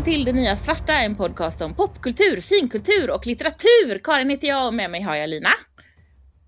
[0.00, 4.00] välkommen till Det Nya Svarta, en podcast om popkultur, finkultur och litteratur.
[4.04, 5.50] Karin heter jag och med mig har jag Lina.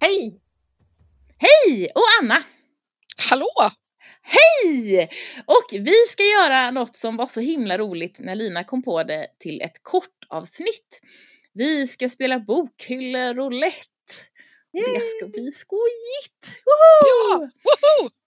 [0.00, 0.40] Hej!
[1.38, 1.90] Hej!
[1.94, 2.38] Och Anna.
[3.30, 3.70] Hallå!
[4.22, 5.08] Hej!
[5.46, 9.26] Och vi ska göra något som var så himla roligt när Lina kom på det
[9.38, 11.00] till ett kort avsnitt.
[11.52, 13.86] Vi ska spela bokhylle-roulette.
[14.72, 16.62] Det ska bli skojigt!
[16.64, 17.04] Woho!
[17.04, 17.38] Ja!
[17.38, 18.21] Woho!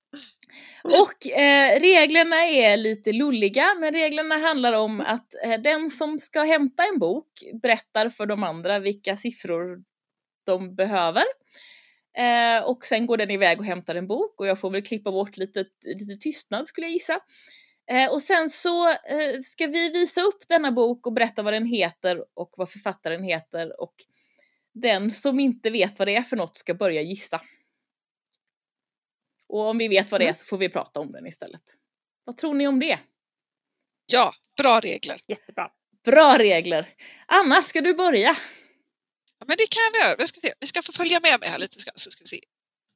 [0.84, 6.44] Och eh, reglerna är lite lulliga, men reglerna handlar om att eh, den som ska
[6.44, 7.28] hämta en bok
[7.62, 9.84] berättar för de andra vilka siffror
[10.46, 11.24] de behöver.
[12.18, 15.12] Eh, och sen går den iväg och hämtar en bok och jag får väl klippa
[15.12, 17.20] bort lite, lite tystnad skulle jag gissa.
[17.92, 21.66] Eh, och sen så eh, ska vi visa upp denna bok och berätta vad den
[21.66, 23.94] heter och vad författaren heter och
[24.74, 27.42] den som inte vet vad det är för något ska börja gissa.
[29.56, 31.62] Och om vi vet vad det är så får vi prata om den istället.
[32.24, 33.00] Vad tror ni om det?
[34.12, 35.22] Ja, bra regler.
[35.28, 35.72] Jättebra.
[36.06, 36.94] Bra regler!
[37.26, 38.38] Anna, ska du börja?
[39.40, 40.16] Ja, men det kan vi göra.
[40.18, 40.54] Vi ska, se.
[40.62, 42.40] ni ska få följa med mig här lite ska, så ska vi se.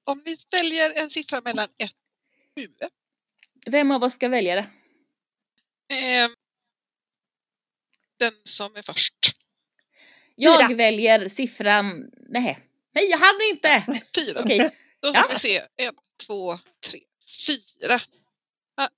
[0.05, 1.71] Om ni väljer en siffra mellan 1
[2.57, 2.67] och 7.
[3.65, 4.61] Vem av oss ska välja det?
[5.95, 6.29] Eh,
[8.19, 9.15] den som är först.
[10.35, 10.77] Jag Fyra.
[10.77, 12.11] väljer siffran...
[12.29, 12.59] Nej,
[12.93, 14.01] nej jag hann inte!
[14.15, 14.39] Fyra.
[14.43, 15.27] Okej, Då ska Ja.
[15.31, 15.57] vi se.
[15.77, 15.93] En,
[16.29, 16.57] två,
[16.89, 16.99] tre,
[17.47, 18.01] fyra.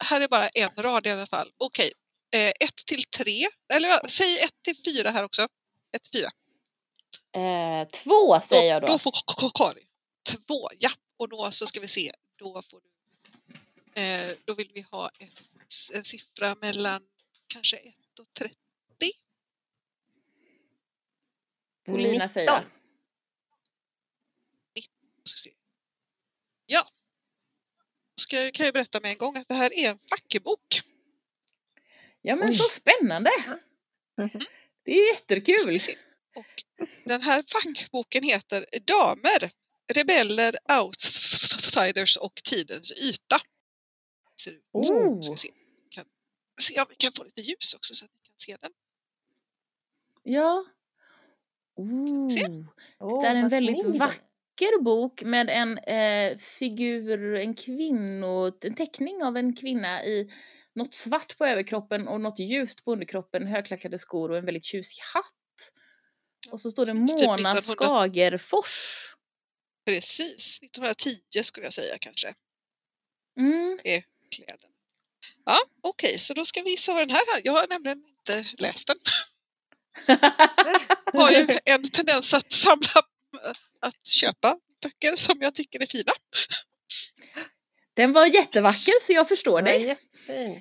[0.04, 1.52] Här är bara en rad i alla fall.
[1.58, 1.92] Okej.
[2.36, 3.48] Eh, ett till tre.
[3.74, 5.42] Eller säg ett till fyra här också.
[5.96, 6.30] Ett till fyra.
[7.44, 9.00] eh, två säger jag Då då.
[9.00, 9.12] får
[9.54, 9.88] Karin
[10.24, 10.90] två, ja.
[11.18, 12.90] Och då så ska vi se, då får du,
[14.02, 15.42] eh, då vill vi ha ett,
[15.94, 17.02] en siffra mellan
[17.48, 18.56] kanske 1 och 30.
[21.86, 22.64] Polina säger jag.
[24.76, 25.61] 19.
[28.22, 30.82] Ska kan jag berätta med en gång att det här är en fackbok.
[32.22, 32.56] Ja men Oj.
[32.56, 33.30] så spännande!
[34.18, 34.40] Mhm.
[34.86, 35.80] Det är jättekul!
[36.36, 36.64] Och
[37.06, 39.52] den här fackboken heter Damer,
[39.94, 43.38] rebeller, outsiders och tidens yta.
[44.44, 44.64] Ser ut.
[44.72, 45.22] Oh.
[45.22, 45.50] Ska se.
[45.90, 46.06] Kan,
[46.62, 48.72] se om vi kan få lite ljus också så att ni kan se den.
[50.24, 50.66] Ja.
[51.76, 52.30] Oh.
[52.30, 52.48] Se.
[53.22, 54.02] Det är en väldigt fin.
[54.52, 60.32] Vacker bok med en eh, figur, en kvinno, en teckning av en kvinna i
[60.74, 65.02] något svart på överkroppen och något ljust på underkroppen, högklackade skor och en väldigt tjusig
[65.14, 65.26] hatt.
[66.52, 69.16] Och så står det Typ Mona 1900 Skagerfors.
[69.86, 72.28] Precis, 1910 skulle jag säga kanske.
[73.40, 73.78] Mm.
[74.36, 74.74] Kläderna.
[75.46, 77.42] Ja, okej, så då ska vi gissa vad den här.
[77.44, 78.98] Jag har nämligen inte läst den.
[81.14, 83.02] Har ju en tendens att samla,
[83.80, 86.12] att köpa böcker som jag tycker är fina.
[87.94, 89.84] Den var jättevacker så jag förstår dig.
[89.84, 89.98] Jag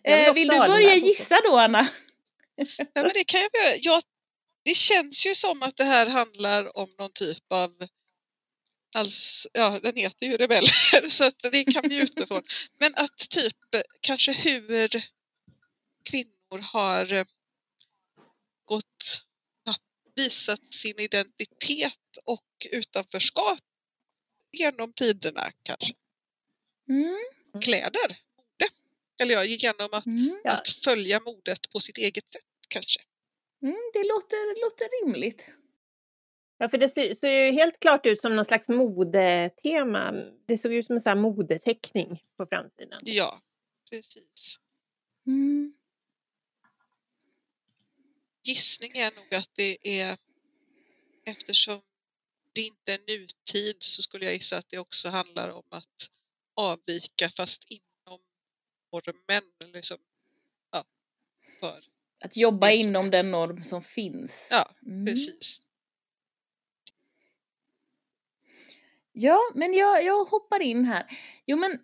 [0.04, 1.88] Eh, vill du börja gissa då Anna?
[2.76, 3.76] Ja, men det kan jag göra.
[3.80, 4.02] Jag,
[4.64, 7.70] det känns ju som att det här handlar om någon typ av
[8.96, 12.42] Alltså, ja, den heter ju Rebeller så att det kan vi utgå ifrån.
[12.78, 13.56] Men att typ
[14.00, 14.88] kanske hur
[16.10, 17.24] kvinnor har eh,
[18.64, 19.22] gått,
[19.64, 19.74] ja,
[20.16, 23.58] visat sin identitet och utanförskap
[24.52, 25.94] genom tiderna kanske.
[26.88, 27.18] Mm.
[27.62, 28.72] Kläder, mode.
[29.22, 30.40] Eller ja, genom att, Mm.
[30.44, 30.50] Ja.
[30.52, 33.00] att följa modet på sitt eget sätt kanske.
[33.62, 35.46] Mm, det låter, låter rimligt.
[36.58, 40.12] Ja, för det ser, ser ju helt klart ut som någon slags modetema.
[40.46, 43.00] Det såg ut som en sån här modeteckning på framsidan.
[43.04, 43.42] Ja,
[43.90, 44.58] precis.
[45.26, 45.74] Mm.
[48.46, 50.18] gissning är nog att det är
[51.24, 51.82] eftersom
[52.52, 56.10] det inte är nutid så skulle jag gissa att det också handlar om att
[56.56, 58.20] avvika fast inom
[58.92, 59.72] normen.
[59.72, 59.98] Liksom,
[60.72, 60.84] ja,
[61.60, 61.84] för,
[62.24, 64.48] Att jobba inom den norm som finns.
[64.50, 65.06] ja Mm.
[65.06, 65.62] precis.
[69.12, 71.06] Ja, men jag, jag hoppar in här.
[71.46, 71.78] Jo, men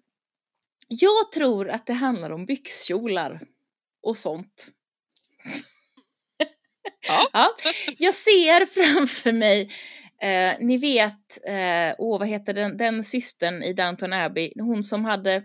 [0.89, 3.47] jag tror att det handlar om byxkjolar
[4.03, 4.67] och sånt.
[7.09, 7.29] Ja.
[7.33, 7.55] ja,
[7.99, 9.73] jag ser framför mig,
[10.23, 15.05] eh, ni vet, eh, åh vad heter den, den systern i Downton Abbey, hon som
[15.05, 15.45] hade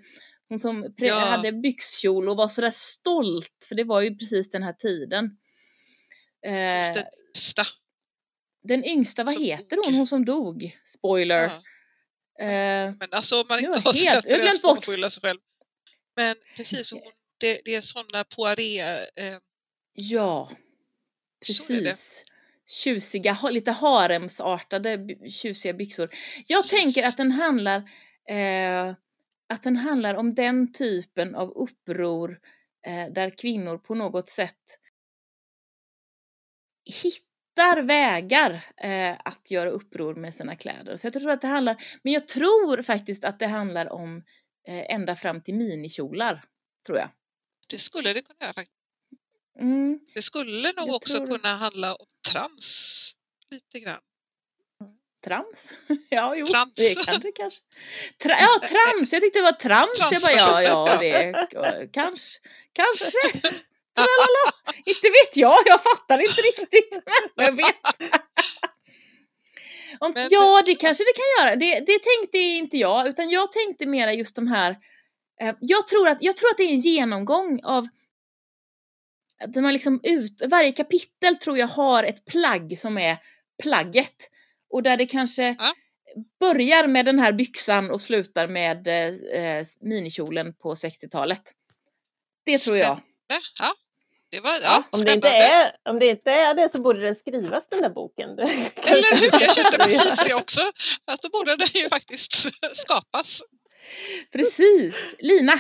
[0.50, 1.16] hon som Ja.
[1.20, 5.26] hade byxkjol och var sådär stolt, för det var ju precis den här tiden.
[6.46, 6.52] Eh,
[6.94, 7.04] den
[7.36, 7.64] yngsta.
[8.64, 10.80] den yngsta, vad som heter hon, hon som dog?
[10.86, 11.42] Spoiler.
[12.38, 12.46] Ja.
[12.46, 15.40] Eh, Men alltså om man inte har helt- sett det så får man sig själv.
[16.16, 17.02] Men precis, hon,
[17.40, 19.38] det, det är sådana poiré eh,
[19.94, 20.50] ja,
[21.46, 22.24] Så precis.
[22.72, 26.10] Tjusiga, lite haremsartade tjusiga byxor.
[26.48, 27.78] Jag tänker att den handlar
[28.30, 28.96] eh,
[29.50, 32.40] att den handlar om den typen av uppror
[32.88, 34.80] eh, där kvinnor på något sätt
[37.04, 40.98] hittar vägar eh, att göra uppror med sina kläder.
[40.98, 44.24] Så jag tror att det handlar, men jag tror faktiskt att det handlar om
[44.68, 46.46] eh, ända fram till minikjolar,
[46.86, 47.10] tror jag.
[47.70, 48.78] Det skulle det kunna göra faktiskt.
[49.60, 50.00] Mm.
[50.16, 53.12] Det skulle nog också kunna handla om trams
[53.52, 54.02] lite grann.
[55.24, 55.78] Trams?
[56.10, 56.74] ja, jo, Trams.
[56.76, 57.60] det kan det kanske.
[58.18, 59.14] Tra ja, trams!
[59.14, 60.12] Jag tyckte det var trams.
[60.12, 62.40] Jag bara, ja, ja, det kanske,
[62.74, 63.22] kanske.
[63.96, 64.46] Tralala.
[64.86, 67.00] Inte vet jag, jag fattar inte riktigt.
[67.36, 68.12] Men jag vet.
[70.00, 71.56] Om, ja, det kanske det kan göra.
[71.56, 74.76] Det, det tänkte inte jag, utan jag tänkte mera just de här...
[75.42, 77.88] Eh, jag, tror att, jag tror att det är en genomgång av...
[79.48, 83.18] Där man liksom ut, varje kapitel tror jag har ett plagg som är
[83.64, 84.30] plagget.
[84.74, 85.74] Och där det kanske Ja.
[86.40, 91.42] börjar med den här byxan och slutar med eh, minikjolen på 60-talet.
[92.46, 93.00] Det tror jag.
[93.60, 93.74] Ja,
[94.32, 97.00] det var ja, Ja, Om det, inte är, om det inte är det så borde
[97.00, 98.30] den skrivas den där boken.
[98.30, 99.30] Eller hur?
[99.42, 100.62] Jag kände precis det också.
[101.06, 102.32] Att då borde den ju faktiskt
[102.74, 103.42] skapas.
[104.32, 104.96] Precis.
[105.20, 105.60] Lina.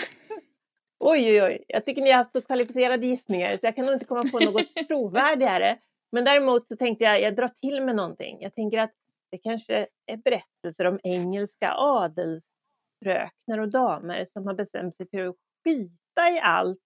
[1.03, 1.63] Oj, oj, oj.
[1.67, 4.39] Jag tycker ni har haft så kvalificerade gissningar så jag kan nog inte komma på
[4.39, 5.77] något trovärdigare.
[6.11, 8.37] Men däremot så tänkte jag, jag drar till med någonting.
[8.41, 8.91] Jag tänker att
[9.31, 15.35] det kanske är berättelser om engelska adelsfröknar och damer som har bestämt sig för att
[15.63, 16.79] skita i allt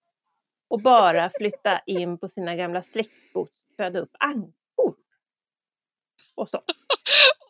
[0.68, 4.94] och bara flytta in på sina gamla släktgods och föda upp ankor.
[6.34, 6.58] Och så.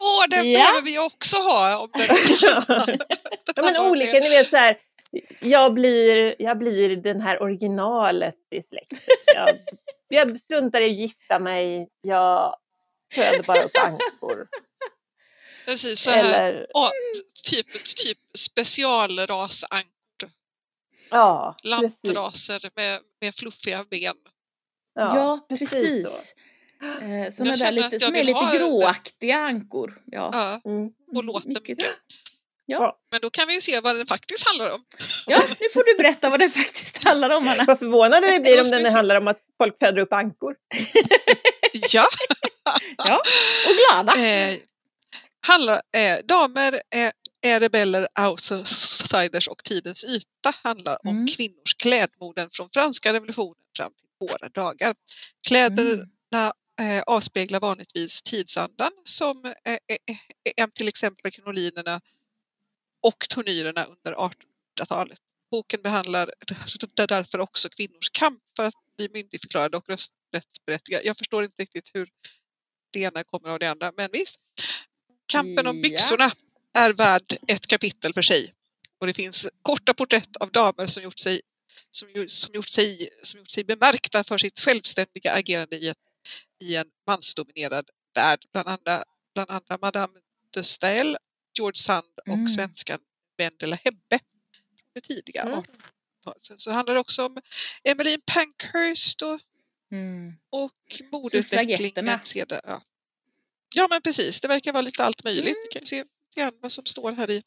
[0.00, 0.58] Åh, den Ja.
[0.58, 1.78] behöver vi också ha.
[1.78, 2.06] Om den
[3.56, 4.76] Ja, men olika, ni vet så här.
[5.40, 8.98] Jag blir, jag blir den här originalet i släkten.
[9.34, 9.58] Jag,
[10.08, 11.88] jag struntar i att gifta mig.
[12.00, 12.56] Jag
[13.14, 14.48] föder bara upp ankor.
[15.66, 16.48] Precis så här.
[16.48, 16.90] Eller, Åh,
[17.50, 17.66] typ,
[17.96, 19.86] typ specialrasankor.
[21.10, 22.00] ja, precis.
[22.04, 24.16] Lantraser med, med fluffiga ben.
[24.94, 25.56] Ja, så.
[25.56, 26.34] precis.
[27.02, 28.58] Eh, såna där lite, som är lite ha det.
[28.58, 29.98] gråaktiga ankor.
[30.06, 30.30] Ja.
[30.32, 30.90] Ja, Mm.
[31.16, 31.68] och låter mycket.
[31.68, 31.90] mycket.
[32.66, 32.98] Ja.
[33.10, 34.84] Men då kan vi ju se vad den faktiskt handlar om.
[35.26, 37.64] ja, nu får du berätta vad det faktiskt handlar om, Anna.
[37.64, 40.54] Vad förvånade vi blir om den handlar om att folk föder upp ankor.
[41.92, 42.04] Ja,
[42.96, 43.22] Ja,
[43.68, 43.74] och
[44.04, 44.12] glada.
[44.28, 44.56] eh,
[45.46, 51.26] handlar, eh, damer eh, är rebeller, outsiders och tidens yta handlar om Mm.
[51.26, 54.94] kvinnors klädmoden från franska revolutionen fram till våra dagar.
[55.48, 56.96] Kläderna Mm.
[56.98, 59.78] eh, avspeglar vanligtvis tidsandan som eh, eh,
[60.10, 62.00] eh, är till exempel krinolinerna
[63.06, 65.18] och tornyrerna under 1800-talet.
[65.50, 66.30] Boken behandlar
[67.08, 71.04] därför också kvinnors kamp för att bli myndigförklarade och rösträttsberättigade.
[71.04, 72.08] Jag förstår inte riktigt hur
[72.92, 74.40] det ena kommer av det andra, men visst.
[75.26, 76.32] Kampen om byxorna
[76.78, 78.52] är värd ett kapitel för sig.
[79.00, 81.40] Och det finns korta porträtt av damer som gjort sig,
[81.90, 85.98] som, som gjort sig, som gjort sig bemärkta för sitt självständiga agerande i, ett,
[86.60, 88.40] i en mansdominerad värld.
[88.52, 89.02] Bland andra,
[89.34, 90.18] bland andra Madame
[90.54, 91.16] de Staël,
[91.58, 92.46] George Sand och Mm.
[92.48, 92.98] svenskan
[93.38, 94.18] Wendela Hebbe.
[94.82, 95.54] Från det tidiga Mm.
[95.58, 96.44] 1800-talet.
[96.46, 97.38] Sen så handlar det också om
[97.84, 99.40] Emmeline Pankhurst och
[99.92, 100.32] Mm.
[100.50, 100.72] och
[101.12, 102.20] modeutvecklingen.
[102.64, 102.80] Ja.
[103.74, 104.40] ja, men precis.
[104.40, 105.44] Det verkar vara lite allt möjligt.
[105.56, 105.56] Mm.
[105.62, 106.04] Vi kan ju se
[106.36, 107.42] grann vad som står här i.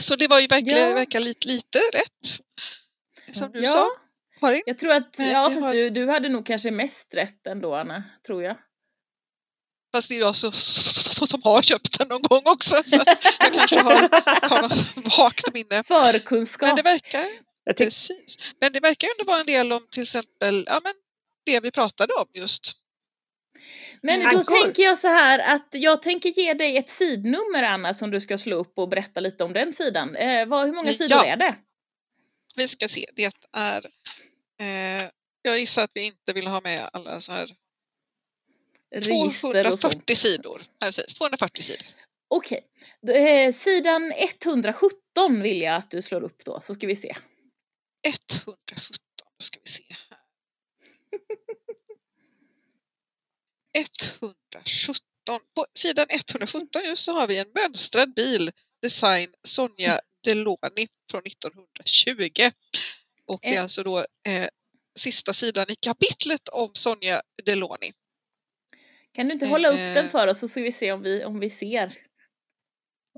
[0.00, 0.94] Så det var ju verkligen Ja.
[0.94, 2.40] verkar lite, lite rätt.
[3.36, 3.66] Som du Ja.
[3.72, 3.90] sa,
[4.40, 4.62] Karin.
[4.66, 7.74] Jag tror att, Men ja fast har- du, du hade nog kanske mest rätt ändå
[7.74, 8.56] Anna, tror jag.
[9.94, 12.76] Fast det är jag så, så, som har köpt den någon gång också.
[12.86, 13.02] Så
[13.38, 15.82] jag kanske har, har något vagt minne.
[15.84, 16.66] Förkunskap.
[16.66, 17.26] Men det verkar,
[17.64, 18.54] Jag tycker precis.
[18.60, 20.94] Men det verkar ändå vara en del om till exempel ja, men
[21.46, 22.72] det vi pratade om just.
[24.02, 24.62] Men då Ankor.
[24.62, 28.38] tänker jag så här att jag tänker ge dig ett sidnummer Anna som du ska
[28.38, 30.16] slå upp och berätta lite om den sidan.
[30.16, 31.24] Eh, vad, hur många sidor Ja.
[31.24, 31.54] är det?
[32.56, 33.86] Vi ska se, det är
[34.60, 35.08] eh,
[35.42, 37.50] jag gissar att vi inte vill ha med alla så här
[38.94, 40.18] Register och 240 sånt.
[40.18, 40.62] sidor.
[40.78, 41.86] Ja, precis, 240 sidor.
[42.30, 42.64] Okej.
[43.08, 47.16] Eh, sidan 117 vill jag att du slår upp då, så ska vi se.
[48.06, 48.98] 117,
[49.38, 50.18] då ska vi se här.
[53.78, 55.00] 117.
[55.56, 58.50] På sidan 117 just så har vi en mönstrad bil,
[58.82, 62.50] design Sonja Deloni från 1920.
[63.26, 63.62] Och det är Eh.
[63.62, 64.48] alltså då eh,
[64.98, 67.92] sista sidan i kapitlet om Sonja Deloni.
[69.18, 69.94] Kan du inte hålla upp Eh.
[69.94, 71.92] den för oss så ska vi se om vi, om vi ser?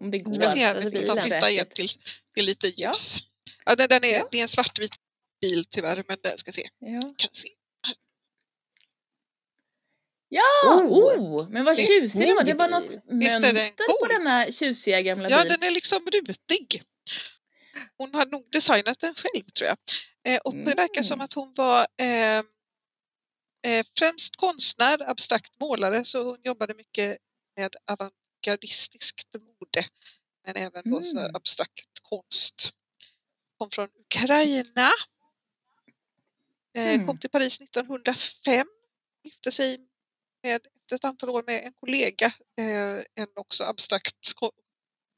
[0.01, 0.33] Om det går.
[0.33, 1.21] Ska se vi får ta bilen.
[1.23, 1.75] flytta Säkert.
[1.75, 1.89] till,
[2.35, 2.89] till lite Ja.
[2.91, 3.19] ljus.
[3.65, 4.29] Ja, den, den är, Ja.
[4.31, 4.93] Det är en svartvit
[5.41, 6.69] bil tyvärr, men den ska se.
[6.79, 7.01] Ja.
[7.17, 7.49] Kan se.
[10.29, 10.43] Ja!
[10.65, 10.83] Oh.
[10.87, 12.45] Oh, men vad tjusig den var.
[12.45, 13.01] Det var något är
[13.41, 15.49] den mönster på denna tjusiga gamla Ja, bil.
[15.53, 16.83] den är liksom rutig.
[17.99, 19.77] Hon har nog designat den själv tror jag.
[20.35, 21.25] Eh, och det verkar som Mm.
[21.25, 22.43] att hon var eh, eh,
[23.99, 27.19] främst konstnär, abstrakt målare, så hon jobbade mycket
[27.57, 29.87] med avantgardistiskt mode,
[30.47, 31.35] men även då så Mm.
[31.37, 32.71] abstrakt konst.
[33.59, 34.91] Kom från Ukraina.
[36.77, 37.07] Eh, Mm.
[37.07, 38.67] Kom till Paris 1905.
[39.25, 39.79] Gifte sig
[40.43, 42.27] med, efter ett antal år med en kollega,
[42.59, 44.15] eh, en också abstrakt,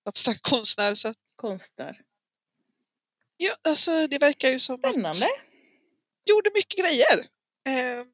[0.04, 0.94] abstrakt konstnär.
[0.94, 2.00] Så att, Konstnär.
[3.36, 5.08] ja, alltså, det verkar ju som Spännande.
[5.26, 5.40] att
[6.30, 7.18] gjorde mycket grejer.
[7.66, 8.06] Eh,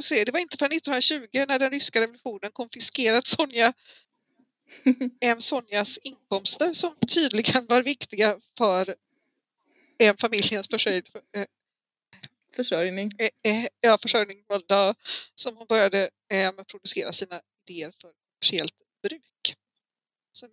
[0.00, 3.72] se, det var inte förrän 1920 när den ryska revolutionen konfiskerat Sonja,
[5.20, 8.94] en Sonjas inkomster som tydligen var viktiga för
[9.98, 11.46] en familjens försörjning, eh,
[12.52, 13.10] Försörjning.
[13.18, 14.44] eh, eh, ja, försörjning
[15.34, 16.10] som hon började
[16.66, 19.56] producera sina idéer för kommersiellt bruk.
[20.32, 20.48] Så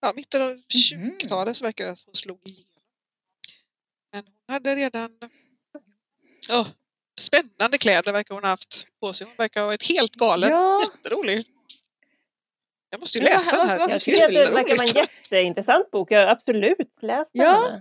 [0.00, 2.82] ja, mitten av 20-talet så verkar det som hon slog igenom.
[4.12, 5.18] Men hon hade redan
[6.48, 6.66] ja,
[7.22, 9.26] spännande kläder verkar hon ha haft på sig.
[9.26, 10.50] Hon verkar ha varit helt galen.
[10.50, 10.80] Ja.
[10.82, 11.46] Jätterolig.
[12.90, 13.78] Jag måste ju läsa den här.
[13.78, 16.10] vad Det är Jag tycker att det verkar vara en jätteintressant bok.
[16.10, 17.42] Ja, absolut, läs den.
[17.42, 17.80] Ja.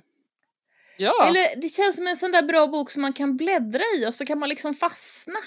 [0.98, 4.06] Ja, Eller det känns som en sån där bra bok som man kan bläddra i
[4.08, 5.40] och så kan man liksom fastna.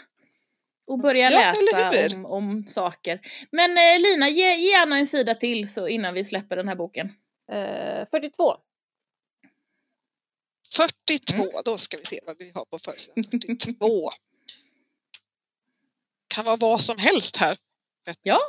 [0.86, 3.20] Och börja Ja, läsa om, om saker.
[3.50, 6.76] Men eh, Lina, ge, ge gärna en sida till så innan vi släpper den här
[6.76, 7.06] boken.
[7.52, 8.54] Eh, 42.
[10.76, 11.62] 42, Mm.
[11.64, 13.24] då ska vi se vad vi har på försidan.
[13.24, 14.10] 42.
[16.28, 17.58] Kan vara vad som helst här.
[18.22, 18.40] Ja,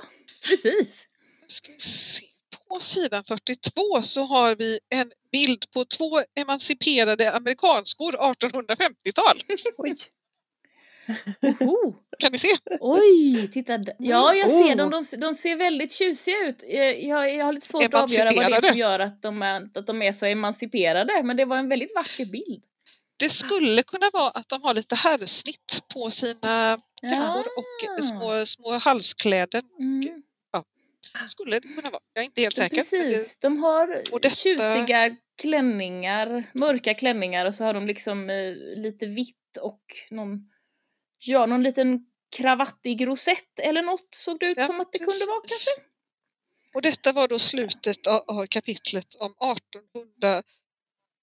[0.42, 1.08] precis.
[1.42, 2.26] Nu ska vi se.
[2.68, 9.44] På sidan 42 så har vi en bild på två emanciperade amerikanskor 1850-tal.
[9.78, 9.96] Oj.
[11.42, 11.96] Oho.
[12.20, 12.48] Kan ni se?
[12.80, 13.78] Oj, titta.
[13.78, 14.76] d- Ja, jag ser Oh.
[14.76, 14.90] dem.
[14.90, 16.64] De, ser- de ser väldigt tjusiga ut.
[16.68, 19.70] Jag, jag har lite svårt att avgöra vad det är som gör att de, är,
[19.76, 21.24] att de är så emanciperade.
[21.24, 22.64] Men det var en väldigt vacker bild.
[23.18, 28.02] Det skulle kunna vara att de har lite herrsnitt på sina jackor och Ah.
[28.02, 29.64] små, små halskläder.
[29.80, 30.22] Mm.
[31.28, 32.02] Skulle det kunna vara.
[32.14, 32.76] Jag är inte helt säker.
[32.76, 33.88] Precis, de har
[34.22, 39.82] detta- tjusiga klänningar, mörka klänningar och så har de liksom eh, lite vitt och
[40.12, 40.40] någon,
[41.28, 42.00] ja, någon liten
[42.38, 45.68] kravattig rosett eller något såg det ut Ja, som att det kunde vara precis.
[45.76, 45.90] kanske.
[46.74, 50.44] Och detta var då slutet av, av kapitlet om 1800,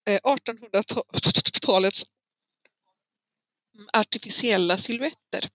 [0.09, 2.05] eh, 1800-talets
[3.93, 5.49] artificiella silhuetter.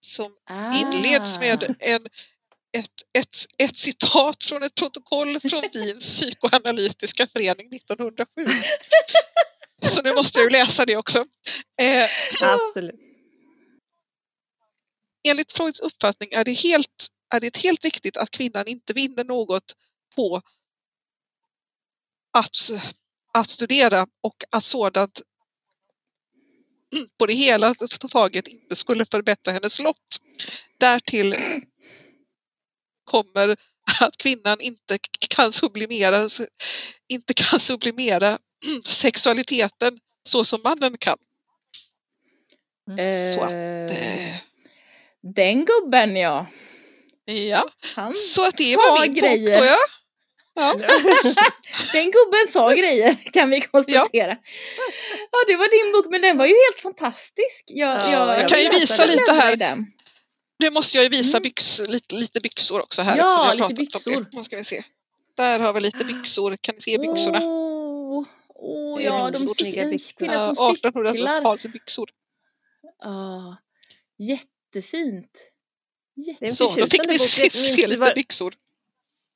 [0.00, 0.36] Som
[0.74, 1.74] inleds med Ah.
[1.80, 2.06] en,
[2.78, 8.26] ett, ett, ett citat från ett protokoll från Wiens psykoanalytiska förening 1907.
[9.82, 11.18] Så nu måste jag ju läsa det också.
[11.82, 12.08] Eh,
[12.42, 12.94] Absolut.
[15.28, 19.76] Enligt Freuds uppfattning är det, helt, är det helt riktigt att kvinnan inte vinner något
[20.14, 20.42] på
[22.32, 22.70] att,
[23.32, 25.22] att studera och att sådant
[27.18, 27.74] på det hela
[28.10, 30.20] taget inte skulle förbättra hennes lott.
[30.78, 31.36] Därtill
[33.04, 33.56] kommer
[34.00, 34.98] att kvinnan inte
[35.30, 36.28] kan sublimera,
[37.08, 38.38] inte kan sublimera
[38.84, 41.16] sexualiteten så som mannen kan.
[43.34, 43.52] Så att,
[43.90, 44.34] eh,
[45.34, 46.46] den gubben ja.
[47.24, 47.64] ja,
[47.96, 49.38] Han så att det var min grejer.
[49.38, 49.76] bok då ja.
[50.54, 50.74] ja.
[51.92, 54.30] Den gubben sa grejer kan vi konstatera.
[55.30, 55.38] Ja.
[55.46, 57.64] det var din bok men den var ju helt fantastisk.
[57.66, 59.76] Jag, Ja, jag, jag kan ju visa lite här.
[60.58, 61.42] Nu måste jag ju visa Mm.
[61.42, 63.18] byx, lite, lite byxor också här.
[63.18, 64.26] Ja, jag lite byxor.
[64.32, 64.82] Nu ska vi se.
[65.36, 66.56] Där har vi lite byxor.
[66.60, 67.40] Kan ni se byxorna?
[67.42, 70.18] Åh, Det är ja, de snygga en byxor.
[70.18, 70.90] kvinna Ja, som cyklar.
[70.92, 72.06] 1800-talsbyxor.
[73.02, 73.56] Ja,
[74.78, 75.50] jättefint.
[76.14, 76.46] Det är Jätte...
[76.46, 77.18] en Så, då fick ni bok.
[77.20, 78.54] se, Minns se du lite vad- byxor.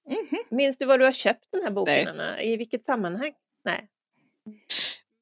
[0.09, 0.43] Mhm.
[0.51, 2.07] Minns du var du har köpt den här boken, Nej.
[2.09, 2.43] Anna?
[2.43, 3.33] I vilket sammanhang?
[3.65, 3.89] Nej.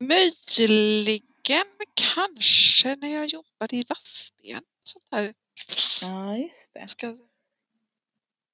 [0.00, 1.62] Möjligen
[1.94, 3.82] kanske när jag jobbade i.
[4.82, 5.34] Sånt här.
[6.02, 6.88] Ja, just det.
[6.88, 7.16] Ska...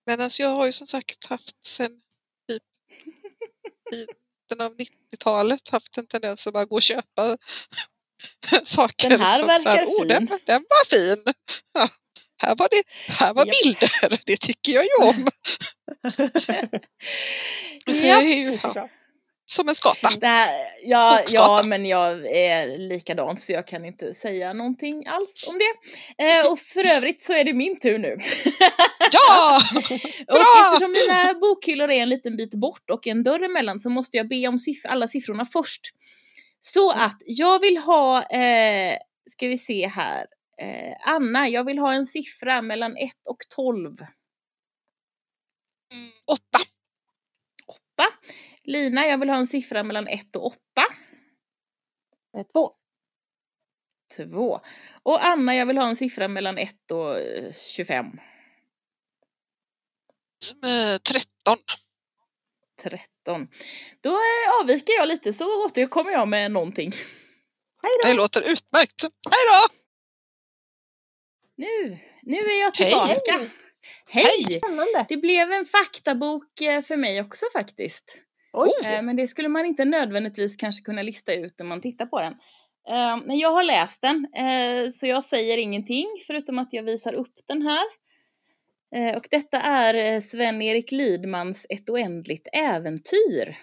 [0.07, 2.01] Men alltså jag har ju som sagt haft sen
[2.49, 2.63] typ
[3.93, 7.37] mitten av 90-talet haft en tendens att bara gå och köpa
[8.65, 9.09] saker.
[9.09, 11.33] Den här som verkar så här, "Åh, den, fin." den var fin.
[12.43, 13.55] Ja, här var, det, här var Japp.
[13.65, 15.29] bilder, det tycker jag ju om.
[17.95, 18.89] Så är ju ja,
[19.47, 20.09] som en skata.
[20.21, 21.61] Det här, ja, Bokskata.
[21.61, 26.25] ja, men jag är likadan så jag kan inte säga någonting alls om det.
[26.25, 28.17] Eh, och för övrigt så är det min tur nu.
[29.13, 29.61] Ja!
[30.29, 30.45] och Bra!
[30.73, 34.29] eftersom mina bokhyllor är en liten bit bort och en dörr emellan så måste jag
[34.29, 35.81] be om siff- alla siffrorna först.
[36.65, 38.99] Så att jag vill ha, eh,
[39.31, 40.27] ska vi se här,
[40.59, 43.99] eh, Anna, jag vill ha en siffra mellan 1 och 12.
[45.93, 46.59] Mm, åtta.
[47.67, 48.05] 8.
[48.65, 50.59] Lina, jag vill ha en siffra mellan 1 och 8.
[52.37, 52.73] Eh, Två.
[54.17, 54.61] Två.
[55.03, 58.07] Och Anna, jag vill ha en siffra mellan 1 och eh, 25.
[60.65, 61.57] Eh, 13.
[62.83, 63.49] 13.
[64.01, 66.93] Då eh, avviker jag lite så återkommer jag med någonting.
[68.05, 69.03] Det låter utmärkt.
[69.03, 69.75] Hej då!
[71.57, 72.91] Nu, nu är jag Hej.
[72.91, 73.51] tillbaka.
[74.07, 74.59] Hej!
[74.59, 75.07] Spännande!
[75.09, 78.19] Det blev en faktabok eh, för mig också faktiskt.
[78.53, 78.71] Oj!
[78.85, 82.21] Eh, Men det skulle man inte nödvändigtvis kanske kunna lista ut när man tittar på
[82.21, 82.35] den.
[83.27, 84.27] Men jag har läst den,
[84.93, 87.85] så jag säger ingenting förutom att jag visar upp den här.
[88.95, 93.57] Eh, Och detta är eh, Sven-Erik Lidmans Ett oändligt äventyr.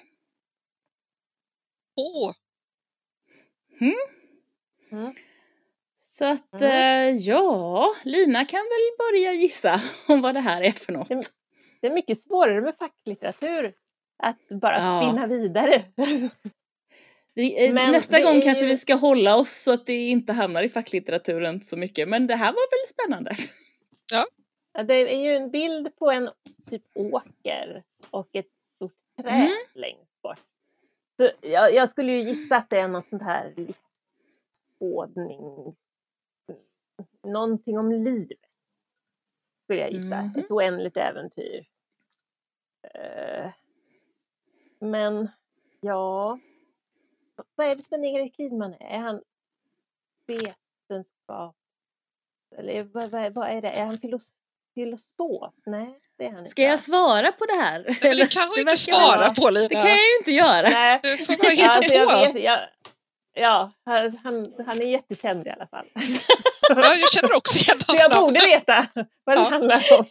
[1.95, 2.31] Åh,
[5.99, 7.17] Så att, Mm.
[7.17, 11.07] ja, Lina kan väl börja gissa om vad det här är för något.
[11.09, 13.73] Det- är mycket svårare med facklitteratur.
[14.23, 15.01] Att bara Ja.
[15.03, 15.83] spinna vidare.
[17.33, 20.69] Vi, nästa det gång kanske vi ska hålla oss så att det inte hamnar i
[20.69, 22.09] facklitteraturen så mycket.
[22.09, 23.31] Men det här var väl spännande.
[24.11, 24.25] Ja,
[24.83, 26.29] det är ju en bild på en
[26.69, 29.49] typ åker och ett stort träd Mm.
[29.73, 30.39] längst bort.
[31.17, 33.53] Så jag, jag skulle ju gissa att det är något sånt här
[34.79, 35.83] livsådnings...
[37.23, 38.37] Någonting om livet.
[39.63, 40.21] Skulle jag gissa.
[40.21, 40.39] Mhm.
[40.39, 41.65] Ett oändligt äventyr.
[42.93, 43.51] Eh,
[44.79, 45.29] men
[45.81, 46.39] ja...
[47.55, 48.79] Vad är det Sven-Erik Lidman är?
[48.79, 49.23] Är han
[50.27, 51.55] vetenskap...
[52.55, 53.69] Eller vad, vad, vad är det?
[53.69, 54.35] Är han filosof?
[54.75, 55.53] Filosof?
[55.65, 56.71] Nej, det är han Ska inte.
[56.71, 57.83] jag svara på det här?
[58.03, 59.67] men det kan hon det inte svara vara- på Lina.
[59.67, 60.69] Det kan jag ju inte göra.
[60.69, 62.33] Nej, Du får bara ja, hitta alltså jag på.
[62.33, 62.59] vet, jag,
[63.33, 64.17] ja, han,
[64.65, 65.85] han, är jättekänd i alla fall.
[66.69, 68.85] Ja, jag känner också igen hans jag borde veta
[69.23, 69.49] vad det Ja.
[69.49, 70.05] handlar om.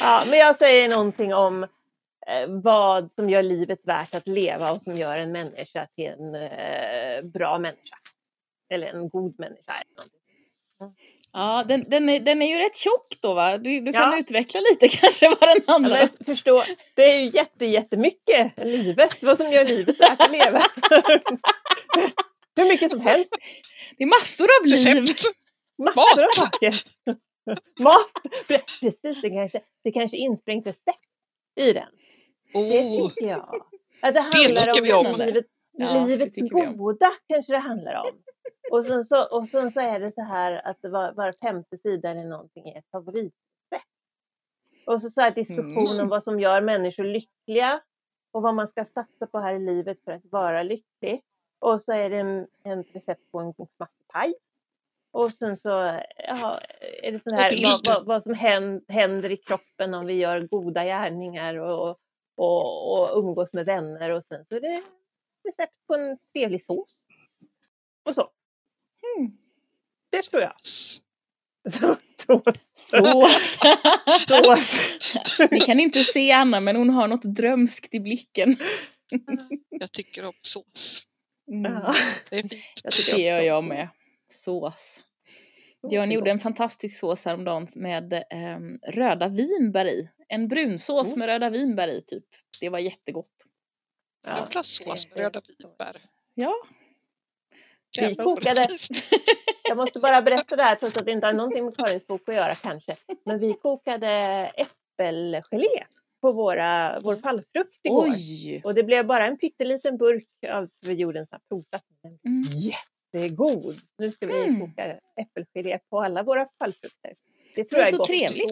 [0.00, 1.62] ja, men jag säger någonting om
[2.26, 6.34] eh, vad som gör livet värt att leva och som gör en människa till en
[6.34, 7.96] eh, bra människa.
[8.74, 9.72] Eller en god människa.
[11.36, 13.58] Ja, den, den, är, den är ju rätt tjock då va?
[13.58, 14.18] Du, du kan Ja.
[14.18, 16.08] utveckla lite kanske vad den Ja, handlar om.
[16.18, 20.58] men förstå, det är ju jätte, jättemycket livet, vad som gör livet värt att leva.
[22.56, 23.30] Hur mycket som helst.
[23.98, 25.00] Det är massor av liv.
[25.02, 25.36] Recept.
[25.78, 26.34] Massor av Mat.
[26.34, 26.74] saker.
[27.82, 28.10] Mat!
[28.48, 30.98] Pre- Precis, det kanske, det kanske är insprängt recept
[31.60, 31.88] i den.
[32.52, 33.54] Det Oh, tycker jag.
[34.02, 35.06] Att det handlar tycker vi om.
[35.06, 35.44] om livet,
[35.76, 36.76] Ja, livets om.
[36.76, 38.10] goda kanske det handlar om.
[38.70, 42.10] Och sen, så, och sen så är det så här att var, var femte sida
[42.10, 43.34] eller någonting är ett favoritrecept.
[44.86, 46.08] Och så, så här diskussion om Mm.
[46.08, 47.80] vad som gör människor lyckliga
[48.32, 51.22] och vad man ska satsa på här i livet för att vara lycklig.
[51.58, 54.34] Och så är det en, en recept på en masspaj.
[55.10, 55.68] Och sen så
[56.28, 56.58] ja,
[57.02, 60.40] är det så här, vad, vad, vad som hän- händer i kroppen om vi gör
[60.40, 61.98] goda gärningar och,
[62.36, 64.10] och, och umgås med vänner.
[64.10, 64.82] Och sen så är det
[65.44, 66.90] recept på en trevlig sås.
[68.08, 68.28] Och så.
[69.18, 69.32] Mm.
[70.10, 70.54] Det tror jag.
[71.72, 71.96] Så,
[72.74, 73.58] Sås.
[74.28, 74.80] sås.
[75.50, 78.56] Ni kan inte se Anna men hon har något drömskt i blicken.
[79.70, 81.02] jag tycker om sås.
[81.50, 81.72] Mm.
[81.72, 81.94] Ja,
[82.30, 82.54] Det är fint.
[82.82, 83.88] jag tycker Det gör jag med.
[84.28, 85.04] Sås.
[85.90, 90.08] Björn gjorde en fantastisk sås häromdagen med ehm, röda vinbär i.
[90.28, 91.18] En brunsås Mm.
[91.18, 92.24] med röda vinbär i typ.
[92.60, 93.46] Det var jättegott.
[94.24, 95.96] Jag vill ha sås med röda vinbär.
[96.34, 96.54] Ja.
[98.00, 98.66] Vi kokade.
[99.68, 102.28] Jag måste bara berätta det här trots att det inte har någonting med Karins bok
[102.28, 102.96] att göra kanske.
[103.24, 104.08] Men vi kokade
[104.56, 105.84] äppelgelé
[106.20, 108.08] på våra, vår fallfrukt igår.
[108.08, 108.60] Oj!
[108.64, 111.82] Och det blev bara en pytteliten burk av jordens aprosat.
[112.24, 112.42] Mm.
[112.52, 113.80] Jättegod!
[113.98, 114.60] Nu ska vi Mm.
[114.60, 117.14] koka äppelgelé på alla våra fallfrukter.
[117.54, 118.06] Det tror Det är jag är så gott.
[118.06, 118.50] trevligt.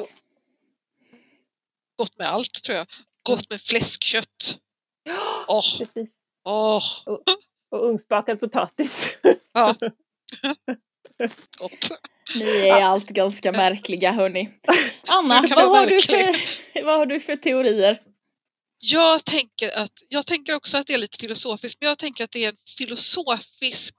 [1.96, 2.86] Gott med allt tror jag.
[3.22, 4.58] Gott med fläskkött.
[5.02, 6.14] Ja, Åh, Precis.
[6.44, 6.82] åh,
[7.70, 9.08] Och ugnsbakad potatis.
[9.52, 9.74] ja.
[11.58, 11.88] Gott.
[12.36, 14.50] Ni är allt ganska märkliga hörni.
[15.08, 18.02] Anna, vad har, du för, vad har du för teorier?
[18.84, 22.30] Jag tänker, att, jag tänker också att det är lite filosofiskt, men jag tänker att
[22.30, 23.96] det är en filosofisk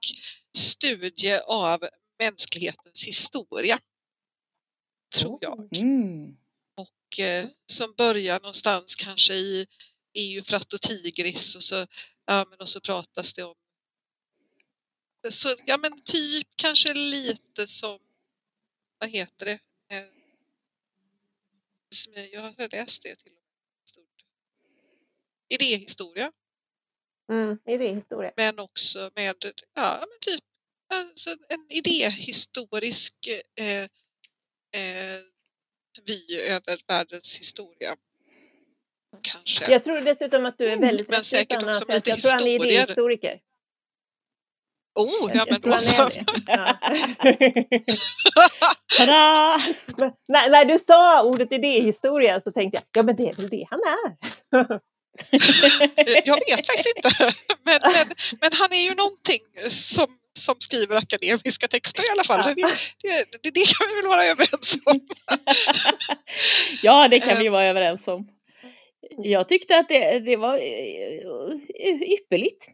[0.57, 1.87] studie av
[2.19, 3.79] mänsklighetens historia.
[5.15, 5.77] Tror jag.
[5.77, 6.35] Mm.
[6.77, 9.65] Och, eh, som börjar någonstans kanske i
[10.15, 11.87] Eufrat och Tigris och så,
[12.25, 13.55] ja, men och så pratas det om
[15.29, 17.99] så, ja men typ kanske lite som,
[18.99, 19.59] vad heter det?
[19.95, 20.07] Eh,
[21.95, 23.89] som jag, jag har läst det till och med.
[23.89, 24.23] Stort.
[25.49, 26.31] Idéhistoria,
[27.29, 28.33] Mm, idéhistoria.
[28.37, 30.43] men också med, ja men typ
[30.93, 33.15] alltså en idéhistorisk
[33.55, 33.83] eh,
[34.81, 35.21] eh,
[36.05, 37.95] vy över världens historia.
[39.21, 39.71] Kanske.
[39.71, 42.31] Jag tror dessutom att du är Mm, väldigt men rättvis säkert också lite jag tror
[42.31, 43.39] han är idéhistoriker.
[44.95, 46.09] Oh, ja men då så.
[46.47, 46.77] Ja.
[48.97, 49.59] Tada!
[49.97, 53.49] Men när, när du sa ordet idéhistoria så tänkte jag, ja men det är väl
[53.49, 54.15] det han är.
[56.25, 57.09] Jag vet faktiskt inte.
[57.63, 58.07] Men, men,
[58.41, 62.55] men han är ju någonting som, som skriver akademiska texter i alla fall.
[62.55, 62.61] Det,
[63.01, 64.99] det, det, det kan vi väl vara överens om.
[66.81, 68.27] Ja, det kan vi vara överens om.
[69.17, 72.67] Jag tyckte att det, det var eh, ypperligt.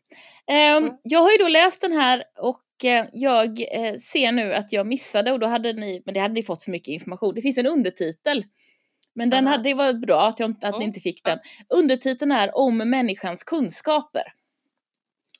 [0.47, 0.93] Ehm, Mm.
[1.04, 4.88] Jag har ju då läst den här och eh, jag eh, ser nu att jag
[4.88, 7.36] missade och då hade ni, men det hade ni fått för mycket information.
[7.36, 8.45] Det finns en undertitel.
[9.15, 11.39] Men den hade, det var bra att, jag, inte- att ni inte fick den.
[11.69, 14.23] Undertiteln är Om människans kunskaper.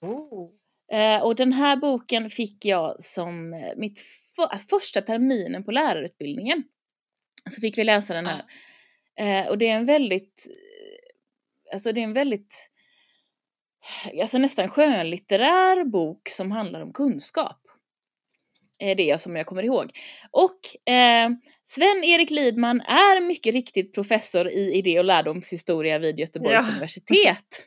[0.02, 0.50] Oh.
[0.92, 4.00] Eh, och den här boken fick jag som eh, mitt
[4.36, 6.64] för, första terminen på lärarutbildningen.
[7.50, 8.44] Så fick vi läsa den här.
[9.20, 10.69] Eh, och det är en väldigt, eh,
[11.74, 12.70] alltså det är en väldigt,
[14.22, 17.62] alltså nästan skönlitterär bok som handlar om kunskap.
[18.80, 19.92] Är det som jag kommer ihåg.
[20.32, 21.30] Och eh,
[21.66, 26.72] Sven-Erik Lidman är mycket riktigt professor i idé och lärdomshistoria vid Göteborgs Ja.
[26.74, 27.66] universitet.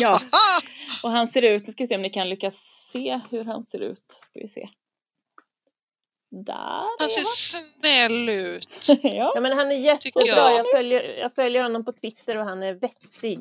[0.00, 0.18] Ja,
[1.04, 3.64] och han ser ut, nu ska vi se om ni kan lyckas se hur han
[3.64, 4.04] ser ut.
[4.26, 4.68] Ska vi se.
[6.30, 8.68] Där Han ser snäll ut.
[8.88, 8.96] han.
[9.02, 9.32] ja.
[9.34, 10.56] Ja men han är jättebra, jag.
[10.56, 13.40] jag följer, jag följer honom på Twitter och han är vettig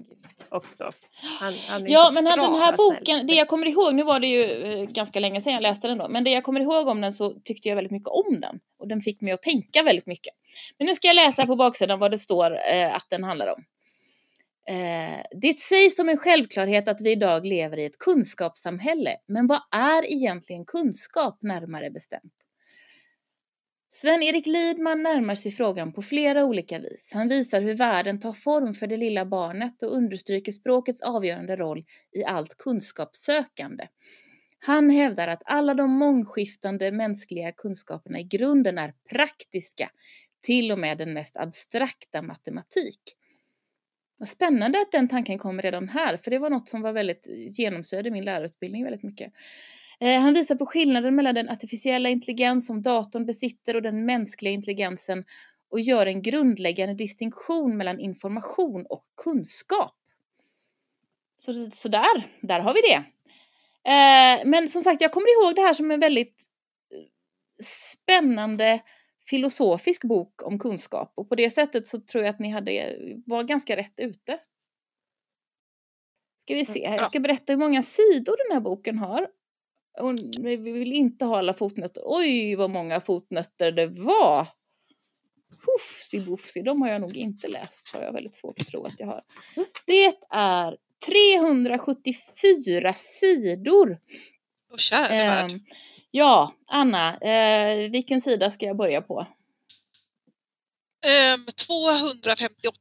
[0.49, 0.91] också.
[1.39, 2.99] Han, han är Ja, men han, den här bara snäll.
[2.99, 5.87] boken, det jag kommer ihåg, nu var det ju eh, ganska länge sedan jag läste
[5.87, 8.41] den då, men det jag kommer ihåg om den så tyckte jag väldigt mycket om
[8.41, 8.59] den.
[8.79, 10.33] Och den fick mig att tänka väldigt mycket.
[10.77, 13.63] Men nu ska jag läsa på baksidan vad det står eh, att den handlar om.
[14.67, 19.61] Eh, det sägs som en självklarhet att vi idag lever i ett kunskapssamhälle, men vad
[19.71, 22.33] är egentligen kunskap närmare bestämt?
[23.91, 27.11] Sven-Erik Lidman närmar sig frågan på flera olika vis.
[27.13, 31.85] Han visar hur världen tar form för det lilla barnet och understryker språkets avgörande roll
[32.11, 33.87] i allt kunskapssökande.
[34.59, 39.89] Han hävdar att alla de mångskiftande mänskliga kunskaperna i grunden är praktiska,
[40.41, 43.01] till och med den mest abstrakta matematik.
[44.17, 47.27] Vad spännande att den tanken kom redan här, för det var något som var väldigt
[47.59, 49.33] genomsyrade min lärarutbildning väldigt mycket.
[49.99, 54.53] Eh, Han visar på skillnaden mellan den artificiella intelligens som datorn besitter och den mänskliga
[54.53, 55.23] intelligensen
[55.69, 59.95] och gör en grundläggande distinktion mellan information och kunskap.
[61.37, 63.03] Så, så där, där har vi det.
[63.91, 66.45] Eh, Men som sagt, jag kommer ihåg det här som en väldigt
[66.93, 67.05] eh,
[67.63, 68.81] spännande
[69.29, 73.43] filosofisk bok om kunskap och på det sättet så tror jag att ni hade, var
[73.43, 74.39] ganska rätt ute.
[76.37, 76.97] Ska vi se, här.
[76.97, 79.27] jag ska berätta hur många sidor den här boken har.
[79.99, 82.01] Och vi vill inte ha alla fotnötter.
[82.05, 84.47] Oj, vad många fotnötter det var!
[85.65, 87.89] Hufsi bufsi, de har jag nog inte läst.
[87.93, 89.21] Har jag väldigt svårt att tro att jag har.
[89.85, 93.99] Det är 374 sidor.
[94.71, 95.51] Och käre värld.
[95.51, 95.59] Ehm,
[96.11, 99.27] ja, Anna, eh, vilken sida ska jag börja på?
[101.07, 102.79] Ehm, 258.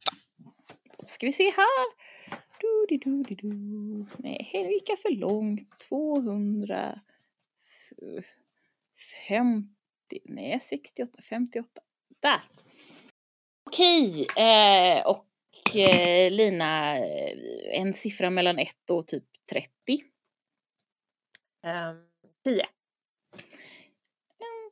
[0.99, 2.08] Då ska vi se här.
[2.61, 3.49] Du, du, du, du.
[4.18, 5.79] Nej, nu gick jag för långt.
[5.88, 7.01] 250.
[10.25, 11.81] Nej, 68, 58.
[12.21, 12.40] Där.
[13.66, 19.68] Okej, eh, och eh, Lina, eh, en siffra mellan 1 och typ 30.
[21.64, 21.97] Ehm,
[22.44, 22.66] tio.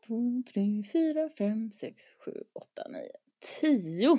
[0.06, 3.00] 2, 3, 4, 5, 6, 7, 8, 9,
[3.60, 4.18] 10.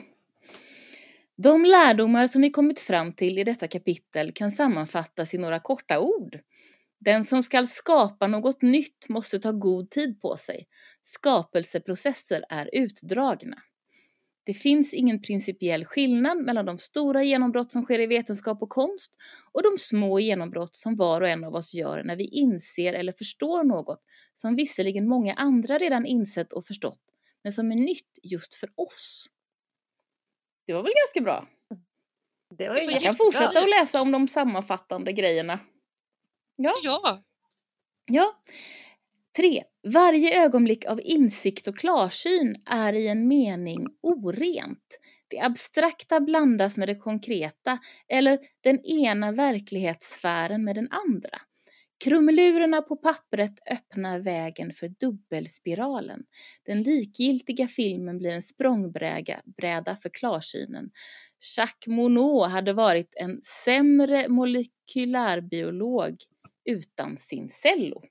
[1.44, 6.00] De lärdomar som vi kommit fram till i detta kapitel kan sammanfattas i några korta
[6.00, 6.40] ord.
[7.00, 10.68] Den som skall skapa något nytt måste ta god tid på sig.
[11.02, 13.58] Skapelseprocesser är utdragna.
[14.46, 19.16] Det finns ingen principiell skillnad mellan de stora genombrott som sker i vetenskap och konst
[19.52, 23.12] och de små genombrott som var och en av oss gör när vi inser eller
[23.12, 24.02] förstår något
[24.34, 27.02] som visserligen många andra redan insett och förstått,
[27.44, 29.30] men som är nytt just för oss.
[30.68, 31.48] Det var väl ganska bra?
[32.58, 35.60] Det var ju Jag kan fortsätta att läsa om de sammanfattande grejerna.
[36.56, 36.74] Ja.
[36.84, 37.24] Ja,
[38.06, 38.42] Ja.
[39.38, 39.64] 3.
[39.88, 45.00] Varje ögonblick av insikt och klarsyn är i en mening orent.
[45.28, 47.78] Det abstrakta blandas med det konkreta
[48.08, 51.38] eller den ena verklighetssfären med den andra.
[52.04, 56.24] Krumelurerna på pappret öppnar vägen för dubbelspiralen.
[56.66, 60.90] Den likgiltiga filmen blir en språngbräda bräda för klarsynen.
[61.58, 66.16] Jacques Monod hade varit en sämre molekylärbiolog
[66.66, 68.04] utan sin cello.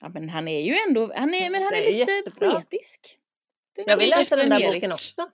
[0.00, 2.52] Ja, men han är ju ändå, han är, men han är är lite jättebra.
[2.52, 3.18] poetisk.
[3.74, 5.30] Det Jag vill läsa den där boken också.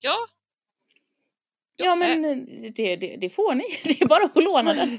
[0.00, 0.16] ja.
[1.76, 2.36] Ja, men eh,
[2.72, 3.64] det, det, det får ni.
[3.84, 4.98] Det är bara att låna den.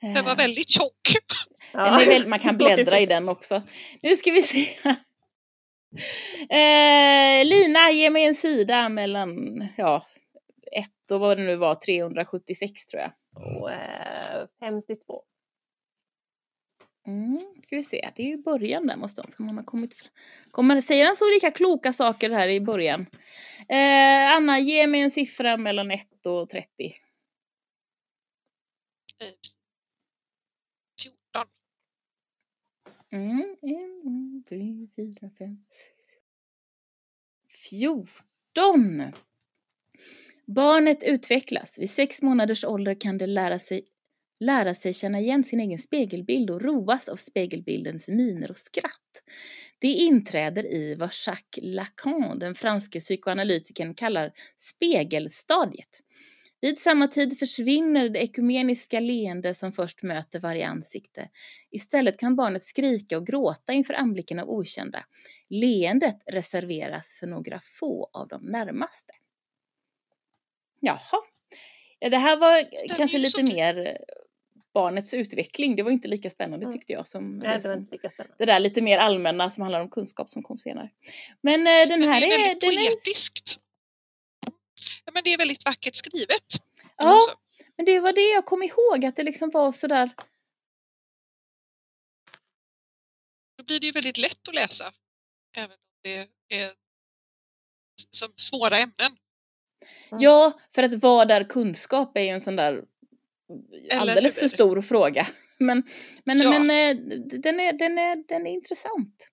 [0.00, 1.00] Den var väldigt tjock.
[1.72, 3.62] Den är väl, man kan bläddra i den också.
[4.02, 4.68] Nu ska vi se.
[6.50, 9.34] Eh, Lina, ge mig en sida mellan,
[9.76, 10.06] ja,
[10.72, 13.12] 1 och vad det nu var, 376 tror jag.
[13.62, 15.22] Och, eh, 52.
[17.06, 19.38] Mm, ska vi se, det är ju början där någonstans.
[19.38, 20.10] Man ha kommit fram.
[20.50, 23.06] Kommer, säger han så lika kloka saker här i början?
[23.68, 26.68] Eh, Anna, ge mig en siffra mellan 1 och 30.
[29.22, 29.38] Typ
[31.02, 31.46] 14.
[33.12, 36.02] Mm, en, tre, fyra, fem, sex.
[37.70, 39.12] 14!
[40.46, 41.78] Barnet utvecklas.
[41.78, 43.84] Vid sex månaders ålder kan det lära sig,
[44.40, 49.22] lära sig känna igen sin egen spegelbild och roas av spegelbildens miner och skratt.
[49.78, 56.02] Det inträder i vad Jacques Lacan, den franske psykoanalytikern, kallar spegelstadiet.
[56.62, 61.28] Vid samma tid försvinner det ekumeniska leende som först möter varje ansikte.
[61.70, 65.04] Istället kan barnet skrika och gråta inför anblicken av okända.
[65.48, 69.12] Leendet reserveras för några få av de närmaste.
[70.80, 71.22] Jaha.
[71.98, 72.64] Ja, det här var
[72.96, 73.98] kanske ju lite så mer
[74.74, 75.76] barnets utveckling.
[75.76, 76.72] Det var inte lika spännande Mm.
[76.78, 78.34] tyckte jag som, Nej, det, det som spännande.
[78.38, 80.90] det där lite mer allmänna som handlar om kunskap som kom senare.
[81.40, 82.54] Men eh, den Men här det är är...
[82.60, 83.58] Den är poetiskt.
[85.04, 86.46] Ja, men det är väldigt vackert skrivet.
[86.96, 87.36] ja, också.
[87.76, 90.10] men det var det jag kom ihåg att det liksom var sådär
[93.58, 94.84] Då blir det ju väldigt lätt att läsa.
[95.56, 96.16] Även om det
[96.56, 96.72] är
[98.10, 99.16] som svåra ämnen.
[100.10, 100.22] Mm.
[100.22, 102.84] Ja, för att vad är kunskap är ju en sån där
[103.98, 105.26] alldeles för stor fråga.
[105.58, 105.82] Men,
[106.24, 106.50] men, Ja.
[106.50, 107.02] men eh,
[107.40, 109.31] den, är, den, är, den är intressant.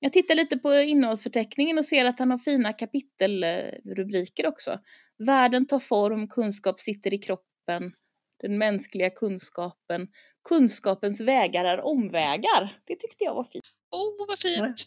[0.00, 4.78] Jag tittar lite på innehållsförteckningen och ser att han har fina kapitelrubriker också.
[5.18, 7.92] Världen tar form, kunskap sitter i kroppen,
[8.40, 10.08] den mänskliga kunskapen,
[10.48, 12.74] kunskapens vägar är omvägar.
[12.84, 13.64] Det tyckte jag var fint.
[13.90, 14.86] Oh, vad fint!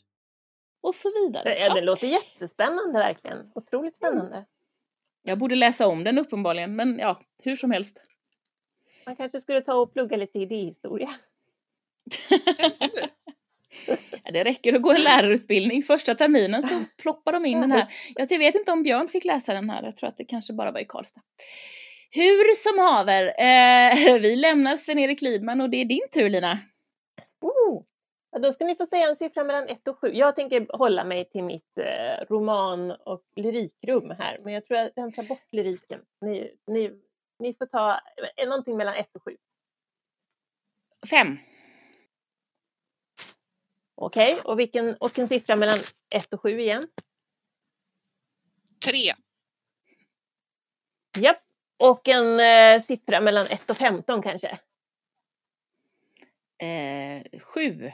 [0.82, 1.44] Och så vidare.
[1.44, 3.52] Det, ja, det låter jättespännande verkligen.
[3.56, 4.46] Otroligt spännande.
[5.24, 8.04] jag borde läsa om den uppenbarligen, men ja, hur som helst.
[9.06, 11.10] Man kanske skulle ta och plugga lite idéhistoria.
[14.24, 17.88] Ja, det räcker att gå en lärarutbildning första terminen så ploppar de in den här.
[18.16, 20.72] Jag vet inte om Björn fick läsa den här, jag tror att det kanske bara
[20.72, 21.22] var i Karlstad.
[22.12, 26.60] Hur som haver, eh, vi lämnar Sven-Erik Lidman och det är din tur Lina.
[27.42, 27.84] Oh!
[28.32, 30.12] Ja, då ska ni få säga en siffra mellan 1 och 7.
[30.14, 34.92] Jag tänker hålla mig till mitt eh, roman och lyrikrum här, men jag tror jag
[34.96, 36.00] rensar bort lyriken.
[36.22, 36.92] Ni, ni,
[37.40, 38.00] ni får ta
[38.38, 39.38] eh, någonting mellan 1 och 7.
[41.10, 41.38] Fem.
[44.04, 46.84] Okej, och, vilken, och en siffra mellan 1 och 7 igen.
[48.86, 49.14] Tre.
[51.24, 51.44] Japp.
[51.78, 54.60] Och en eh, siffra mellan 1 och 15 kanske.
[56.58, 57.92] Eh, sju.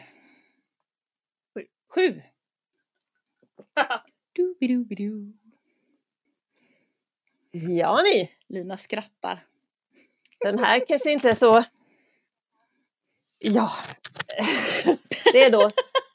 [1.54, 1.67] Sju.
[1.96, 2.22] Sju.
[4.36, 5.34] Doobidoobidu.
[7.52, 9.48] Ja ni, Lina skrattar.
[10.39, 11.63] den här kanske inte är så...
[13.39, 13.72] Ja,
[15.34, 15.72] det är då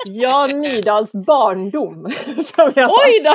[0.08, 2.10] Jan Myrdals barndom.
[2.56, 3.34] Som jag Oj då!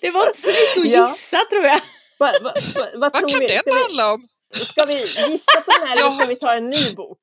[0.00, 1.08] det var inte så mycket att Ja.
[1.08, 1.80] gissa tror jag.
[2.18, 4.28] Va, va, va, vad Vad tror kan den Ska vi, handla om?
[4.66, 6.16] ska vi gissa på den här eller Ja.
[6.18, 7.18] ska vi ta en ny bok?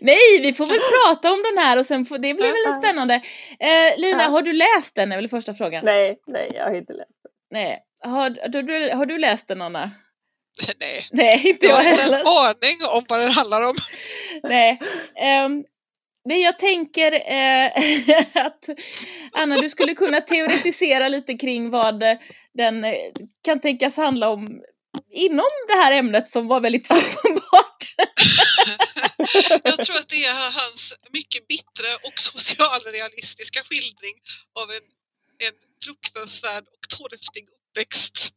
[0.00, 2.80] Nej, vi får väl prata om den här och sen får, det blir väl Ja.
[2.82, 3.14] spännande.
[3.60, 4.28] Eh, Lina, Ja.
[4.28, 5.12] har du läst den?
[5.12, 5.84] är väl första frågan.
[5.84, 7.32] Nej, nej, jag har inte läst den.
[7.50, 7.78] Nej.
[8.04, 9.90] Har, du- du, har du läst den Anna?
[10.80, 12.48] Nej, Nej, inte jag jag har inte en heller.
[12.48, 13.74] aning om vad den handlar om.
[14.42, 14.80] Nej.
[15.44, 15.64] Um,
[16.28, 17.66] men jag tänker eh,
[18.46, 18.68] att
[19.32, 22.00] Anna, du skulle kunna teoretisera lite kring vad
[22.54, 22.94] den eh,
[23.44, 24.62] kan tänkas handla om
[25.12, 27.82] inom det här ämnet som var väldigt uppenbart.
[29.64, 34.14] Jag tror att det är hans mycket bittra och socialrealistiska skildring
[34.54, 34.86] av en,
[35.48, 38.30] en fruktansvärd och torftig uppväxt.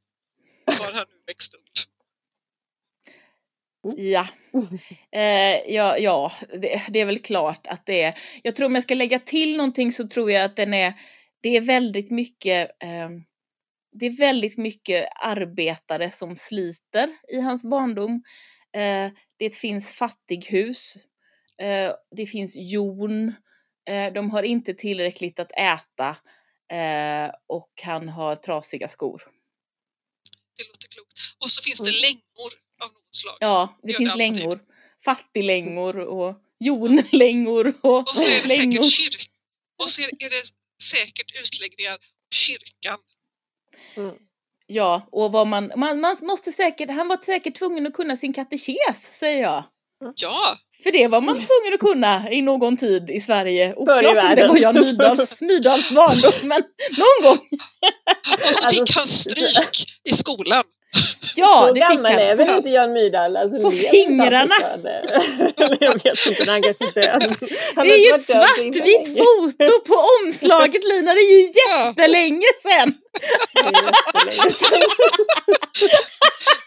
[0.65, 1.94] Var han nu växt upp.
[3.97, 4.27] Ja,
[5.11, 8.19] eh, ja, ja det, det är väl klart att det är.
[8.43, 10.93] Jag tror om jag ska lägga till någonting så tror jag att den är,
[11.41, 13.09] det är väldigt mycket, eh,
[13.91, 18.23] det är väldigt mycket arbetare som sliter i hans barndom.
[18.75, 20.95] Eh, det finns fattighus,
[21.61, 23.33] eh, det finns jon,
[23.89, 26.17] eh, de har inte tillräckligt att äta
[26.71, 29.23] eh, och han har trasiga skor.
[30.57, 31.13] Det låter klokt.
[31.43, 32.64] Och så finns det längor
[33.15, 33.35] slag.
[33.39, 34.43] Ja, det Gör finns det alltid.
[34.43, 34.59] längor.
[35.05, 38.83] Fattiglängor och jonlängor och, Och så är det längor.
[38.83, 39.29] säkert kyrk.
[39.83, 40.43] Och så är det
[40.83, 41.97] säkert utläggningar
[42.35, 42.97] kyrkan.
[43.95, 44.15] Mm.
[44.67, 48.33] Ja, och vad man, man, man måste säkert, han var säkert tvungen att kunna sin
[48.33, 49.63] katekes, säger jag.
[50.15, 53.73] Ja, För det var man tvungen att kunna i någon tid i Sverige.
[53.75, 56.63] Oklart om det var Jan Myrdals, Myrdals barndom, men
[56.97, 57.47] någon gång.
[58.49, 60.63] och så Alltså, fick han stryk i skolan.
[61.37, 62.37] Ja, så det fick gammal är han.
[62.37, 63.37] väl inte Jan Myrdal?
[63.37, 64.55] Alltså, På fingrarna.
[64.61, 64.81] han
[65.79, 67.35] jag vet inte, när han kanske är död.
[67.75, 72.45] Han Det är ju ett svartvitt foto på omslaget Lina, det är ju Ja, jättelänge
[72.61, 72.93] sedan.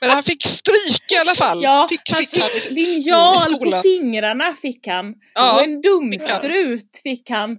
[0.00, 1.62] Men han fick stryk i alla fall.
[1.62, 5.14] Ja, fick, han fick han fick linjal på fingrarna fick han.
[5.34, 7.58] Ja, och en dumstrut fick han.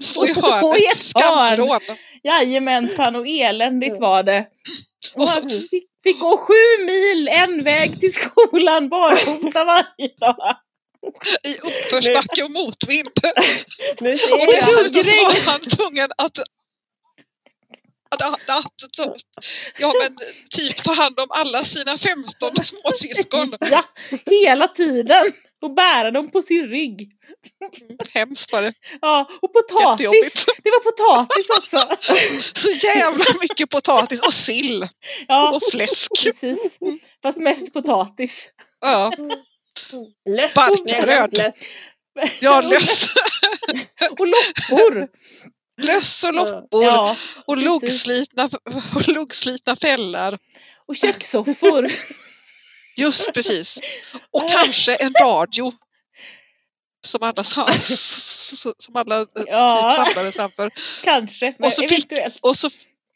[0.00, 1.70] så i och så i ett hörn.
[2.22, 4.46] Jajamensan, och eländigt var det.
[5.14, 10.56] Och han fick, fick gå sju mil en väg till skolan barfota varje dag.
[11.48, 13.08] I uppförsbacke och motvind.
[14.32, 16.38] Och dessutom så var han tvungen att
[18.14, 19.20] att, att, att, att,
[19.78, 20.16] ja, men,
[20.50, 23.48] typ ta hand om alla sina 15 småsyskon.
[23.70, 23.82] Ja,
[24.26, 25.32] hela tiden.
[25.64, 27.10] Och bära dem på sin rygg.
[28.14, 28.72] Hemskt var det.
[29.00, 30.46] Ja, och potatis.
[30.64, 31.96] Det var potatis också.
[32.60, 34.88] Så jävla mycket potatis och sill
[35.28, 36.10] Ja, och fläsk.
[36.24, 36.78] precis.
[37.22, 38.50] Fast mest potatis.
[38.80, 39.10] Ja,
[40.30, 40.54] Lätt.
[40.54, 41.32] Barkbröd.
[41.36, 41.54] Lätt.
[42.40, 43.14] ja Och löss,
[44.18, 45.08] Och loppor.
[45.82, 47.64] löss och loppor Ja, och precis.
[47.70, 48.48] luggslitna,
[48.94, 50.38] och luggslitna fällar.
[50.88, 51.90] och kökssoffor.
[52.96, 53.80] Just precis.
[54.30, 55.72] Och kanske en radio.
[57.06, 59.90] Som alla, som alla eh, Ja.
[59.90, 60.70] typ samlades framför.
[61.04, 62.38] Kanske, men Och så fick- eventuellt.
[62.40, 62.68] Och så,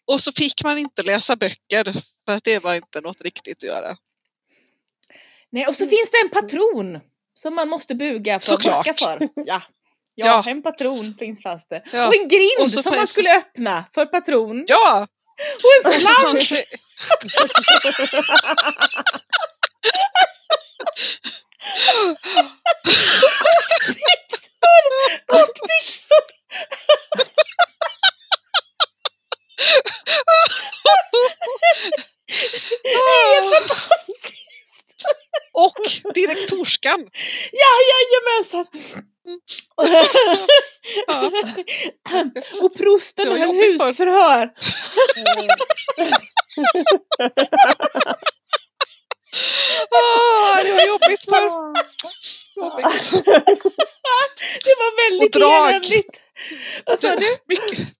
[0.06, 1.84] och så fick man inte läsa böcker
[2.26, 3.96] för att det var inte något riktigt att göra.
[5.52, 7.00] Nej, och så finns det en patron
[7.34, 8.86] som man måste buga för att Såklart.
[8.86, 9.28] backa för.
[9.46, 9.62] Ja.
[10.20, 10.50] Ja, Ja.
[10.50, 11.82] en patron finns fanns det.
[11.92, 12.08] Ja.
[12.08, 14.64] Och en grind Och som man skulle öppna för patron.
[14.68, 15.06] Ja!
[15.54, 15.92] Och en
[16.32, 16.38] Och
[23.48, 24.44] Kortbyxor!
[25.26, 26.24] Kortbyxor!
[35.52, 37.00] Och direktorskan.
[37.52, 38.66] Ja, jajamensan!
[41.06, 41.30] Ja.
[42.62, 44.50] Och prosten höll husförhör.
[49.90, 51.42] Ah, det var jobbigt för...
[52.56, 53.10] Jobbigt.
[54.64, 55.68] Det var väldigt Och drag.
[55.68, 56.20] eländigt.
[56.86, 57.36] Vad sa du?
[57.48, 57.94] Mycket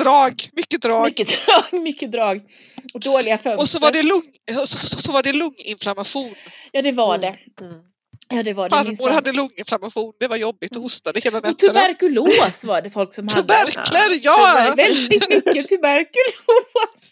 [0.00, 1.04] drag, mycket drag.
[1.04, 2.40] Mycket drag, mycket drag.
[2.94, 3.60] Och dåliga fönster.
[3.60, 4.22] Och så var det, lung,
[4.54, 6.34] så, så, så var det lunginflammation.
[6.72, 7.34] Ja, det var det.
[7.60, 7.82] Mm.
[8.30, 11.72] Ja, det var det Farmor hade lunginflammation, det var jobbigt och hostade hela Och nätterna.
[11.72, 13.42] tuberkulos var det folk som hade.
[13.42, 14.74] Tuberkler, ja!
[14.76, 17.04] Väldigt mycket tuberkulos.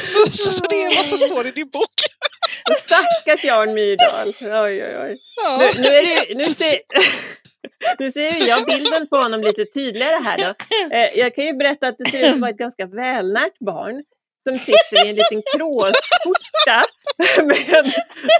[0.00, 1.90] Så, så, så det är vad som står i din bok.
[2.84, 4.28] Stackars Jan Myrdal.
[4.40, 5.18] Oj, oj, oj.
[5.36, 5.58] Ja.
[5.58, 6.78] Nu, nu, är det, nu, ser,
[7.98, 10.54] nu ser jag bilden på honom lite tydligare här då.
[10.96, 14.04] Eh, jag kan ju berätta att det ser ut att vara ett ganska välnärt barn
[14.48, 16.84] som sitter i en liten kråsskjorta
[17.42, 17.92] med,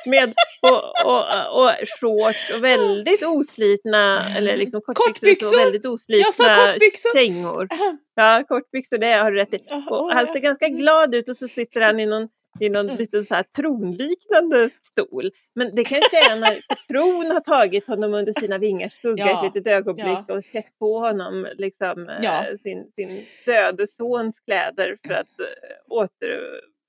[0.07, 7.19] med och, och, och shorts och väldigt oslitna, eller liksom kortbyxor, och väldigt oslitna kortbyxor.
[7.19, 7.69] kängor.
[8.17, 9.59] Ja, kortbyxor, det har du rätt i.
[9.91, 12.29] Och han ser ganska glad ut och så sitter han i någon,
[12.61, 15.31] i någon liten så här tronliknande stol.
[15.55, 19.55] Men det kanske är när tron har tagit honom under sina vingars skugga Ja, ett
[19.55, 20.35] litet ögonblick ja.
[20.35, 22.45] och klätt på honom liksom, eh, Ja.
[22.63, 25.47] sin, sin döde sons kläder för att eh,
[25.97, 26.41] åter,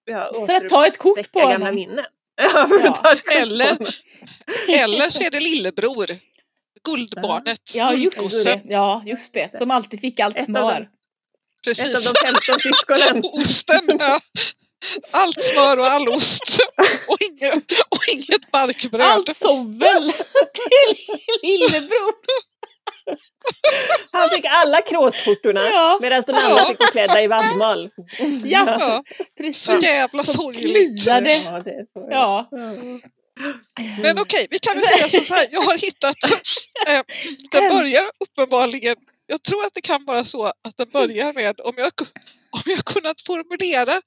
[0.06, 1.76] ja, För att ta ett kort på honom.
[1.76, 2.06] minnen.
[2.38, 2.90] Ja, för Ja.
[2.92, 3.78] att ta ett kort på Eller-.
[4.84, 6.06] Eller så är det lillebror.
[6.84, 7.76] Guldbarnet.
[7.76, 8.62] Ja, just det.
[8.66, 9.58] Ja, just det.
[9.58, 10.62] Som alltid fick allt smör.
[10.62, 10.72] dem.
[10.72, 10.88] Ett
[11.68, 12.14] av Precis.
[12.14, 13.24] de 15 syskonen.
[13.34, 13.98] Osten.
[14.00, 14.18] Ja.
[15.12, 16.58] Allt smör och all ost.
[17.08, 17.56] Och inget,
[17.90, 19.02] och inget barkbröd.
[19.02, 20.12] Allt sovel
[20.54, 22.14] till lillebror.
[24.12, 26.00] Han fick alla kråsskjortorna Ja.
[26.02, 26.66] medan de andra Ja.
[26.66, 27.90] fick gå klädda i vadmal.
[28.44, 29.04] Ja, Ja,
[29.54, 31.06] så jävla sorgligt.
[31.08, 32.08] Ja, det så.
[32.10, 32.50] Ja.
[34.02, 35.48] Men okej, vi kan väl säga så här.
[35.52, 36.16] Jag har hittat,
[36.88, 37.02] eh,
[37.52, 38.96] den börjar uppenbarligen,
[39.28, 41.92] jag tror att det kan vara så att den börjar med om jag,
[42.52, 44.02] om jag kunnat formulera,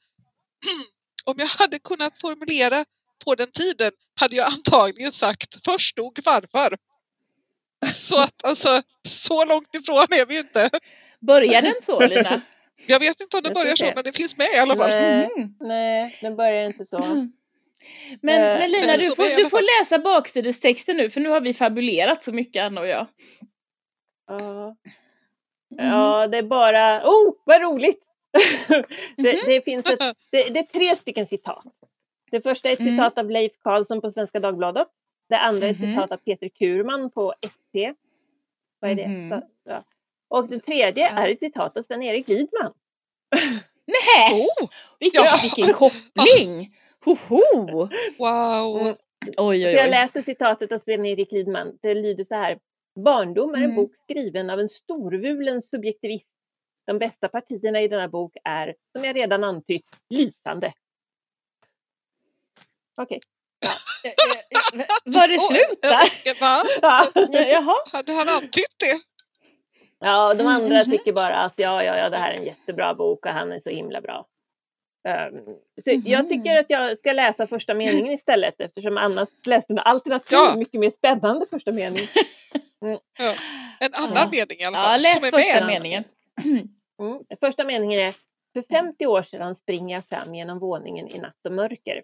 [1.24, 2.84] om jag hade kunnat formulera
[3.24, 6.76] på den tiden hade jag antagligen sagt först dog farfar.
[7.86, 10.70] Så att alltså, så långt ifrån är vi inte.
[11.20, 12.40] Börjar den så, Lina?
[12.86, 14.90] Jag vet inte om ska börjar så, men det finns med i alla fall.
[14.90, 15.54] Nej, Mm.
[15.60, 16.98] nej, den börjar inte så.
[18.22, 21.40] Men, Eh, men Lina, men du får, du får läsa baksidestexten nu, för nu har
[21.40, 23.06] vi fabulerat så mycket, Anna och jag.
[24.26, 24.76] Ja.
[25.68, 27.02] Ja, det är bara...
[27.08, 28.00] Oh, vad roligt!
[29.16, 29.98] Det, det, finns ett,
[30.32, 31.64] det, det, är tre stycken citat.
[32.30, 32.92] Det första är ett Mm.
[32.96, 34.88] citat av Leif Karlsson på Svenska Dagbladet.
[35.28, 35.90] Det andra är ett Mhm.
[35.94, 37.94] citat av Peter Kurman på ST.
[38.80, 39.08] Vad är det?
[39.08, 39.30] Mhm.
[39.30, 39.84] Så, ja.
[40.28, 42.72] Och det tredje är ett citat av Sven-Erik Lidman.
[43.86, 44.68] Nej, Oh,
[45.00, 45.30] vilken, Ja.
[45.42, 46.74] vilken koppling!
[47.04, 47.88] Hoho!
[48.18, 48.80] wow!
[48.80, 48.94] Mm.
[49.26, 49.90] Oj, Så oj, jag oj.
[49.90, 51.78] läser citatet av Sven-Erik Lidman.
[51.82, 52.58] Det lyder så här.
[53.04, 53.76] Barndom är en Mm.
[53.76, 56.28] bok skriven av en storvulen subjektivist.
[56.88, 60.72] De bästa partierna i denna bok är, som jag redan antytt, lysande.
[63.02, 63.20] Okej.
[64.04, 64.12] Eh,
[65.04, 66.40] Var det slut där?
[66.40, 66.68] Va?
[66.82, 67.04] Ja.
[67.32, 67.74] Ja, Jaha.
[67.92, 69.00] Hade han antytt det?
[70.00, 70.84] ja, de andra Mhm.
[70.90, 73.58] tycker bara att ja, ja, ja, det här är en jättebra bok och han är
[73.58, 74.26] så himla bra.
[75.08, 75.44] Um,
[75.84, 76.28] så jag Mhm.
[76.28, 80.54] tycker att jag ska läsa första meningen istället eftersom Anna läste en alternativ, Ja.
[80.56, 82.08] mycket mer spännande första mening.
[83.80, 84.28] En annan Ja.
[84.32, 84.92] mening i alla Ja, fall.
[84.92, 85.66] läs som är första med.
[85.66, 86.04] meningen.
[86.98, 87.22] Mm.
[87.40, 88.14] Första meningen är
[88.52, 92.02] För 50 år sedan springer jag fram genom våningen i natt och mörker.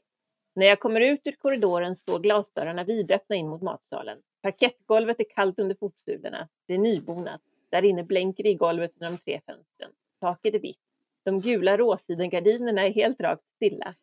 [0.55, 4.19] När jag kommer ut ur korridoren står glasdörrarna vidöppna in mot matsalen.
[4.43, 6.49] Parkettgolvet är kallt under fotsulorna.
[6.67, 7.41] Det är nybonat.
[7.71, 9.91] Där inne blänker det i golvet under de tre fönstren.
[10.21, 10.81] Taket är vitt.
[11.25, 13.95] De gula råsidengardinerna är helt rakt stilla.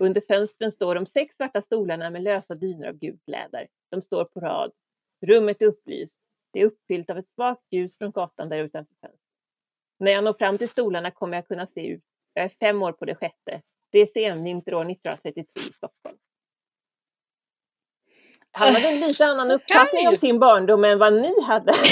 [0.00, 3.68] Under fönstren står de sex svarta stolarna med lösa dyner av gult läder.
[3.90, 4.72] De står på rad.
[5.26, 6.18] Rummet är upplyst.
[6.52, 9.29] Det är uppfyllt av ett svagt ljus från gatan där utanför fönstret.
[10.00, 12.02] När jag når fram till stolarna kommer jag kunna se ut.
[12.34, 13.60] Jag är fem år på det sjätte.
[13.92, 16.16] Det är senvinterår 1933 i Stockholm.
[18.52, 21.72] Han hade en lite annan uppfattning om sin barndom än vad ni hade.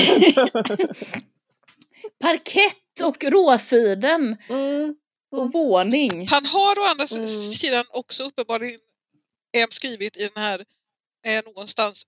[2.20, 4.94] Parkett och råsiden Mm.
[5.36, 6.26] och våning.
[6.28, 7.26] Han har å andra Mm.
[7.26, 8.80] sidan också uppenbarligen
[9.56, 10.64] eh, skrivit i den här
[11.26, 12.02] eh, någonstans,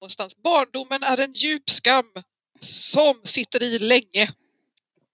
[0.00, 2.12] någonstans barndomen är en djup skam
[2.60, 4.28] som sitter i länge.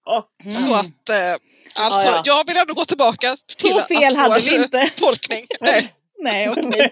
[0.05, 1.33] Och, Så att eh,
[1.75, 2.21] alltså, Ja, ja.
[2.25, 4.89] jag vill ändå gå tillbaka till Så fel hade vi inte.
[4.95, 5.45] tolkning.
[5.59, 5.93] Nej.
[6.19, 6.91] Nej, okej.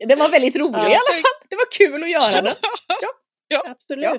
[0.08, 0.82] Den var väldigt rolig Ja.
[0.82, 1.46] i alla fall.
[1.50, 2.54] Det var kul att göra den.
[3.68, 4.04] absolut.
[4.04, 4.18] Ja.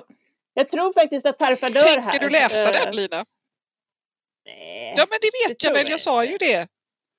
[0.54, 2.10] Jag tror faktiskt att farfar dör här.
[2.10, 3.24] Tänker du läsa Eh, den Lina?
[4.46, 4.94] Nej.
[4.96, 6.66] Ja men det vet det jag väl, jag jag sa ju det.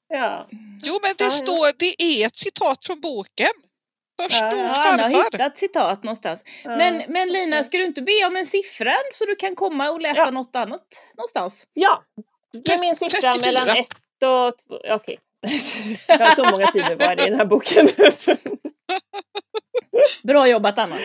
[0.08, 0.47] Ja.
[0.84, 1.32] Jo men det Ja, ja.
[1.32, 3.47] står, det är ett citat från boken.
[4.22, 6.43] Först Ja, han har hittat citat någonstans.
[6.64, 6.78] Ja.
[6.78, 10.01] Men, men Lina, ska du inte be om en siffra så du kan komma och
[10.01, 10.32] läsa Ja.
[10.32, 10.88] något annat
[11.18, 11.68] någonstans?
[11.74, 12.03] Ja,
[12.51, 13.51] ge min siffra 34.
[13.51, 13.88] mellan ett
[14.24, 14.80] och två.
[14.95, 15.20] Okej.
[16.07, 17.88] Jag har så många sidor var det i den här boken.
[20.24, 20.97] Bra jobbat Anna.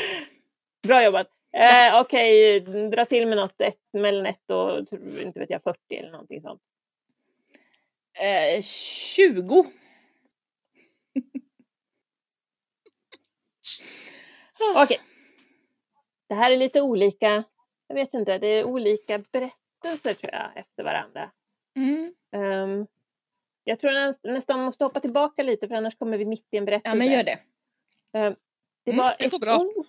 [0.86, 1.26] Bra jobbat.
[1.56, 4.78] Eh, Okej, dra till med något ett, mellan ett och
[5.22, 6.60] inte vet jag, 40 eller någonting sånt.
[8.18, 9.64] Eh, 20.
[14.76, 15.00] Okej.
[16.28, 17.44] Det här är lite olika,
[17.86, 21.30] jag vet inte, det är olika berättelser tror jag efter varandra.
[21.76, 22.14] Mm.
[22.32, 22.86] Ehm,
[23.64, 26.64] jag tror näst- nästan måste hoppa tillbaka lite för annars kommer vi mitt i en
[26.64, 26.96] berättelse.
[26.96, 27.38] Ja, men gör det.
[28.12, 28.34] Ehm,
[28.84, 29.56] det, Mm, var det går ett bra.
[29.56, 29.84] O,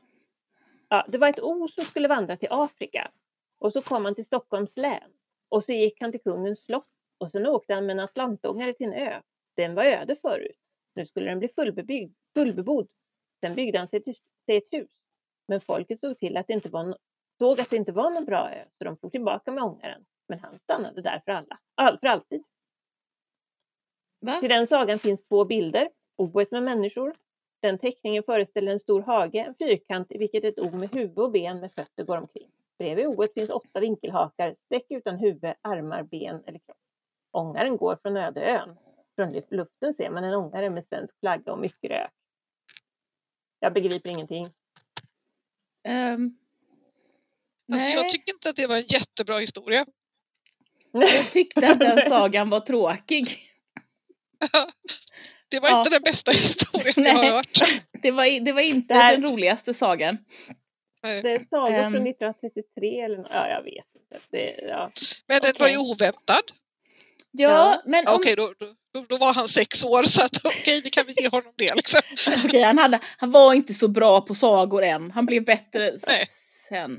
[0.89, 3.11] ja, det var ett O som skulle vandra till Afrika.
[3.59, 5.11] Och så kom han till Stockholms län.
[5.49, 6.87] Och så gick han till kungens slott.
[7.17, 9.21] Och sen åkte han med en atlantångare till en ö.
[9.55, 10.57] Den var öde förut.
[10.95, 12.87] Nu skulle den bli fullbebyggd, fullbebodd.
[13.43, 14.03] Sen byggde han sig,
[14.47, 14.89] ett- hus.
[15.47, 16.97] Men folket såg till att det inte var
[17.39, 20.05] såg att det inte var någon bra ö, så de får tillbaka med ångaren.
[20.27, 22.43] Men han stannade där för alla, all, för alltid.
[24.21, 24.39] Va?
[24.39, 25.89] Till den sagan finns två bilder.
[26.17, 27.15] Oet med människor.
[27.61, 31.31] Den teckningen föreställer en stor hage, en fyrkant i vilket ett o med huvud och
[31.31, 32.51] ben med fötter går omkring.
[32.79, 36.77] Bredvid oet finns åtta vinkelhakar, streck utan huvud, armar, ben eller kropp.
[37.31, 38.77] Ångaren går från Ödeön.
[39.15, 42.11] Från luf- luften ser man en ångare med svensk flagga och mycket rök.
[43.59, 44.47] Jag begriper ingenting.
[45.87, 46.35] Ehm,
[47.73, 49.85] Alltså, jag tycker inte att det var en jättebra historia.
[50.91, 53.25] jag tyckte att den sagan var tråkig.
[55.51, 55.77] Det var Ja.
[55.79, 57.59] inte den bästa historien jag har hört.
[58.01, 60.17] Det var, det var inte Det här- den roligaste sagan.
[61.03, 61.21] Nej.
[61.21, 61.93] Det är sagor Ehm.
[61.93, 64.19] från 1933 eller nå- ja, jag vet inte.
[64.31, 64.91] Det, ja.
[65.27, 66.43] Men den var ju oväntad.
[67.31, 67.81] Ja, Ja.
[67.85, 68.53] men om, Okej, då,
[68.93, 71.75] då, då var han sex år så att okej, vi kan väl ge honom det
[71.75, 72.01] liksom.
[72.45, 75.11] Okej, han, hade, han var inte så bra på sagor än.
[75.11, 76.25] Han blev bättre Nej.
[76.69, 76.97] sen.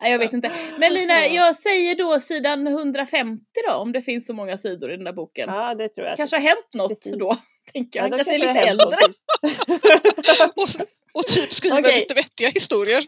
[0.00, 0.52] Nej, jag vet inte.
[0.78, 4.96] Men Lina, jag säger då sidan 150 då, om det finns så många sidor i
[4.96, 5.48] den där boken.
[5.48, 6.16] ja, det tror jag.
[6.16, 7.12] kanske har hänt något Precis.
[7.18, 7.36] då,
[7.72, 8.04] tänker jag.
[8.04, 8.98] Ja, Han då kanske är lite äldre.
[10.56, 10.68] Och,
[11.14, 11.94] och typ skriver Okej.
[12.00, 13.04] lite vettiga historier.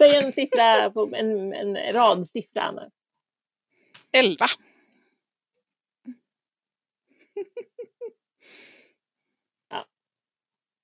[0.00, 2.82] Säg en siffra, på, en, en radsiffra Anna.
[4.16, 4.46] Elva.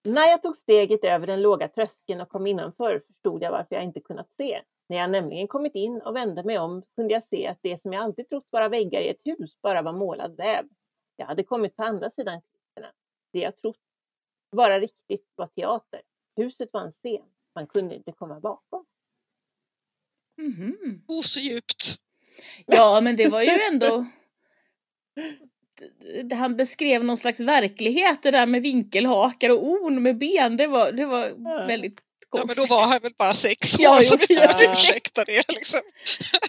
[0.07, 3.85] När jag tog steget över den låga tröskeln och kom innanför förstod jag varför jag
[3.85, 4.63] inte kunnat se.
[4.89, 7.93] När jag nämligen kommit in och vände mig om kunde jag se att det som
[7.93, 10.69] jag alltid trott vara väggar i ett hus bara var målad väv.
[11.17, 12.93] Jag hade kommit på andra sidan klisterna.
[13.33, 13.81] Det jag trott
[14.51, 16.03] vara riktigt var teater.
[16.37, 17.27] Huset var en scen.
[17.55, 18.87] Man kunde inte komma bakom.
[20.37, 21.05] Mhm.
[21.09, 21.97] Oh, så djupt.
[22.67, 24.07] Ja, men det var ju ändå...
[26.39, 30.57] Han beskrev någon slags verklighet, det där med vinkelhakar och orn med ben.
[30.57, 31.67] Det var, det var Ja.
[31.69, 31.95] väldigt
[32.33, 32.69] Ja, men konstigt.
[32.69, 34.73] då var han väl bara sex år, Ja, så vi kan ja.
[34.73, 35.49] ursäkta det.
[35.53, 35.81] Liksom.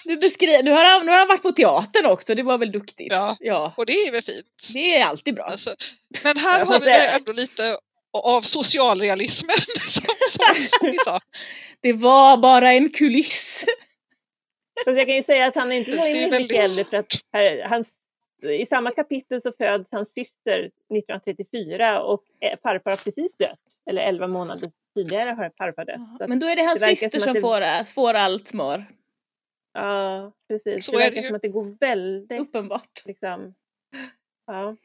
[0.04, 2.72] Du beskrev, nu, har han, nu har han varit på teatern också, det var väl
[2.72, 3.12] duktigt.
[3.12, 3.38] Ja.
[3.40, 3.74] ja.
[3.78, 4.46] Och det är väl fint.
[4.74, 5.44] Det är alltid bra.
[5.44, 5.76] Alltså,
[6.24, 7.78] men här har vi det- ändå lite
[8.26, 9.56] av socialrealismen,
[9.88, 11.20] som, som, som vi sa.
[11.82, 13.66] Det var bara en kuliss.
[14.86, 16.98] Fast jag kan ju säga att han är inte så himla mycket väldigt äldre för
[16.98, 17.88] att här, hans,
[18.44, 23.60] i samma kapitel så föds hans syster 1934 och eh, farfar har precis dött.
[23.90, 26.30] Eller 11 månader tidigare har farfar dött.
[26.30, 28.48] Men då är det hans det verkar syster som som, att det- får, får allt
[28.48, 28.86] smör.
[29.74, 30.86] ja, precis.
[30.86, 31.28] Så det är det verkar ju.
[31.28, 33.02] som att det går väldigt Uppenbart.
[33.06, 33.54] liksom...
[34.48, 34.76] Ja.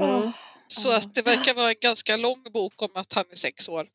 [0.00, 0.32] Mm.
[0.66, 3.86] Så att det verkar vara en ganska lång bok om att han är sex år.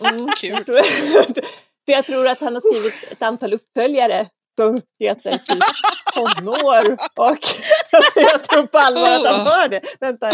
[0.00, 0.28] Mm.
[0.36, 0.50] Kul.
[0.50, 0.82] Jag tror,
[1.86, 4.26] för jag tror att han har skrivit ett antal uppföljare
[4.56, 5.58] som heter typ
[6.14, 7.26] tonår och
[7.92, 9.80] alltså jag tror på allvar att han har det.
[10.00, 10.30] Vänta,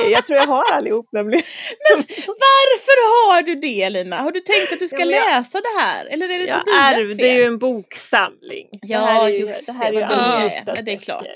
[0.00, 1.44] jag, jag tror jag har allihop nämligen.
[2.26, 4.16] Varför har du det Lina?
[4.16, 6.06] Har du tänkt att du ska Ja, men jag- läsa det här?
[6.06, 8.68] Eller är det Jag ärvde ju en boksamling.
[8.72, 9.72] Det Ja, här är ju, just det.
[9.84, 11.26] Här det, är ju det det är klart.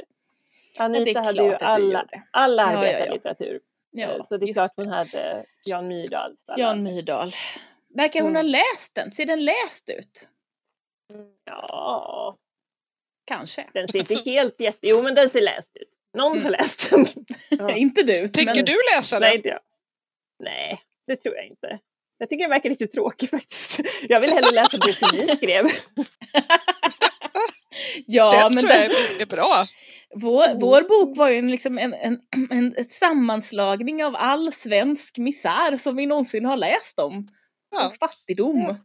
[0.79, 2.89] Ja, Anita hade klart ju alla, alla Ja, ja, ja.
[2.89, 3.59] arbetarlitteratur.
[3.91, 6.33] Ja, så det är klart hon hade Jan Myrdal.
[6.57, 7.35] Jan Myrdal.
[7.97, 8.51] Verkar hon ha Mm.
[8.53, 9.11] läst den?
[9.11, 10.27] Ser den läst ut?
[11.45, 12.37] Ja,
[13.27, 13.67] Kanske.
[13.75, 14.79] den ser inte helt jätte...
[14.89, 15.89] Jo, men den ser läst ut.
[16.19, 17.07] Någon har läst den.
[17.59, 17.77] Ja.
[17.77, 18.29] inte du.
[18.29, 18.65] Tänker men...
[18.65, 19.37] du läsa Nej, den?
[19.37, 19.61] inte jag.
[20.45, 21.79] Nej, det tror jag inte.
[22.19, 23.81] Jag tycker den verkar lite tråkig faktiskt.
[24.09, 25.67] Jag vill hellre läsa boken ni skrev.
[28.07, 29.67] Ja, den men tror jag är, bra.
[30.15, 30.59] vår, Mm.
[30.59, 32.19] vår bok var ju en, liksom en, en,
[32.51, 37.29] en ett sammanslagning av all svensk misär som vi någonsin har läst om.
[37.71, 37.87] Ja.
[37.89, 38.77] Och fattigdom.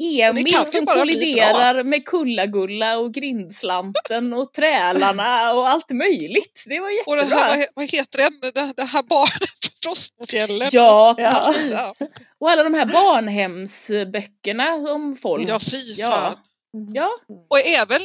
[0.00, 0.28] Ja.
[0.28, 6.64] Emil som kolliderar med Kulla-Gulla och Grindslanten och trälarna och allt möjligt.
[6.66, 7.38] Det var Och det jättebra.
[7.44, 8.32] här, vad, he- vad heter den?
[8.76, 10.68] Det, här barnet från Frostmofjällen.
[10.72, 11.52] Ja, Ja.
[11.54, 12.02] precis.
[12.40, 15.48] Och alla de här barnhemsböckerna om folk.
[15.48, 16.06] Ja, fy Ja.
[16.10, 16.36] fan.
[16.94, 17.10] Ja,
[17.50, 18.02] Och även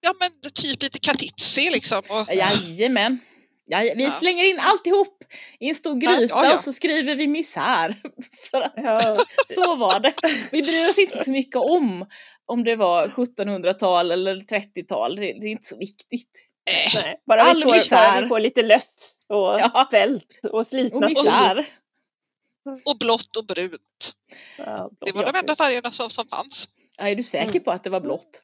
[0.00, 2.02] ja, men, typ lite Katitzi liksom.
[2.08, 3.18] Och, jajamän.
[3.72, 4.10] Ja, vi Ja.
[4.10, 5.24] slänger in alltihop
[5.60, 6.56] i en stor gryta ja, ja.
[6.56, 8.00] och så skriver vi misär.
[8.50, 9.16] För att Ja,
[9.64, 10.14] så var det.
[10.50, 12.06] Vi bryr oss inte så mycket om
[12.46, 15.16] om det var 1700-tal eller 30-tal.
[15.16, 16.30] Det, det är inte så viktigt.
[16.94, 17.20] äh, nej.
[17.26, 17.96] Bara, All vi får, misär.
[18.12, 19.88] bara vi får lite löss och Ja.
[19.90, 21.66] fält och Och slitna misär.
[22.84, 24.12] och blått och brunt.
[24.58, 26.68] Ja, Det var de enda färgerna som, som fanns.
[26.98, 27.62] Ja, är du säker Mm.
[27.64, 28.42] på att det var blått?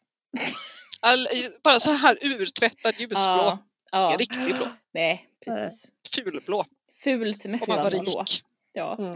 [1.00, 1.28] All,
[1.64, 3.16] bara så här urtvättad ljusblå.
[3.24, 3.58] Ja.
[3.92, 4.16] ja.
[4.18, 4.66] Riktigt blå.
[4.98, 5.90] Nej, precis.
[6.14, 6.64] Fulblå.
[7.04, 8.00] Fult Om man nästan var blå.
[8.20, 8.42] rik.
[8.72, 8.96] Ja.
[8.98, 9.08] Mm.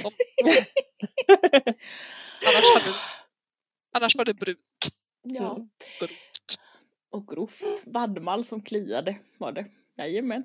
[2.46, 2.94] Annars, hade,
[3.94, 4.58] annars var det brunt.
[5.22, 5.50] ja.
[5.54, 5.68] Mm.
[6.00, 6.58] brunt.
[7.12, 7.62] Och grovt.
[7.84, 9.66] Vadmal som kliade var det.
[9.98, 10.44] Jajamän.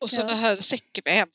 [0.00, 0.26] Och så Ja.
[0.26, 1.26] det här säckväv.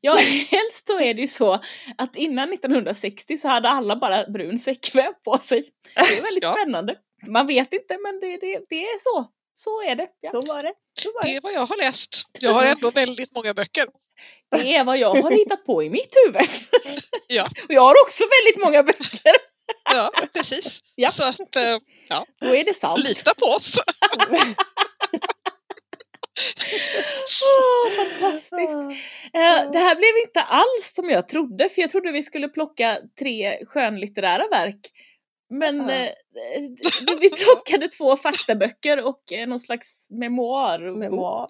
[0.00, 0.14] Ja,
[0.50, 1.60] helst så är det ju så
[1.98, 5.70] att innan 1960 så hade alla bara brun säckväv på sig.
[5.94, 6.52] Det är väldigt Ja.
[6.52, 6.98] spännande.
[7.26, 9.26] Man vet inte men det, det, det är så.
[9.64, 10.06] Så är det.
[10.20, 10.30] Ja.
[10.32, 10.72] Så var det.
[11.00, 11.36] Så var Det det.
[11.36, 12.22] är vad jag har läst.
[12.40, 13.84] Jag har ändå väldigt många böcker.
[14.56, 16.42] Det är vad jag har hittat på i mitt huvud.
[17.28, 17.44] Ja.
[17.68, 19.36] Och jag har också väldigt många böcker.
[19.94, 20.80] Ja, precis.
[20.94, 21.08] Ja.
[21.10, 23.00] Så att, eh, ja, Då är det sant.
[23.04, 23.74] lita på oss.
[27.44, 28.76] Åh, fantastiskt.
[29.34, 32.98] Eh, det här blev inte alls som jag trodde, för jag trodde vi skulle plocka
[33.18, 34.80] tre skönlitterära verk.
[35.58, 35.94] Men Ja.
[35.94, 36.12] eh, eh,
[37.20, 40.98] vi plockade två faktaböcker och eh, någon slags memoarbok.
[40.98, 41.46] Memoar.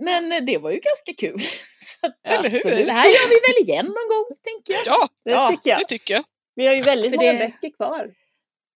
[0.00, 1.40] Men eh, det var ju ganska kul.
[1.80, 2.86] Så att, Eller hur?
[2.86, 4.82] det här gör vi väl igen någon gång, tänker jag.
[4.86, 5.78] Ja, Det Ja, tycker jag.
[5.78, 6.24] det tycker jag.
[6.56, 8.10] Vi har ju väldigt För många det- böcker kvar.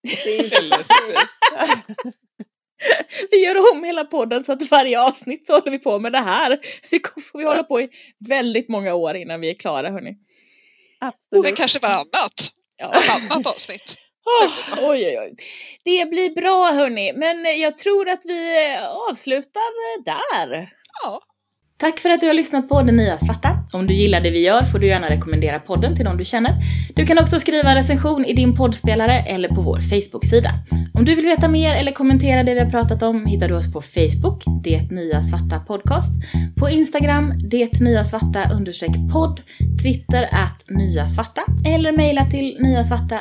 [3.30, 6.18] Vi gör om hela podden så att varje avsnitt så håller vi på med det
[6.18, 6.58] här.
[6.90, 7.88] Det får vi hålla på i
[8.28, 10.16] väldigt många år innan vi är klara, hörni.
[11.00, 11.56] Men absolut.
[11.56, 12.50] kanske varannat.
[12.76, 12.86] Ja.
[13.08, 13.94] Varannat avsnitt.
[14.28, 15.34] Oh, oj, oj, oj.
[15.84, 20.72] Det blir bra hörni, men jag tror att vi eh, avslutar eh, där.
[21.02, 21.20] Ja,
[21.80, 23.58] Tack för att du har lyssnat på Det Nya Svarta.
[23.72, 26.54] Om du gillar det vi gör får du gärna rekommendera podden till någon du känner.
[26.94, 30.50] Du kan också skriva recension i din poddspelare eller på vår Facebook-sida.
[30.94, 33.72] Om du vill veta mer eller kommentera det vi har pratat om hittar du oss
[33.72, 36.12] på Facebook, Det Nya Svarta Podcast,
[36.56, 39.40] på Instagram, Det Nya Svarta understreck podd,
[39.82, 43.20] Twitter att Nya Svarta eller mejla till nyasvarta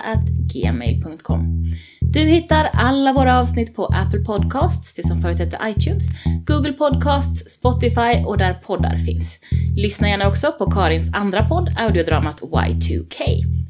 [0.53, 1.66] gmail.com.
[2.14, 6.03] Du hittar alla våra avsnitt på Apple Podcasts, det som förut hette iTunes,
[6.45, 9.39] Google Podcasts, Spotify och där poddar finns.
[9.76, 13.20] Lyssna gärna också på Karins andra podd, audiodramat Y2K.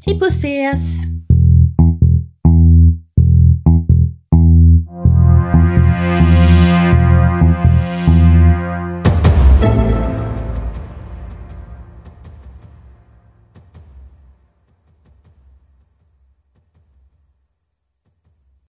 [0.06, 1.17] Hej puss ses!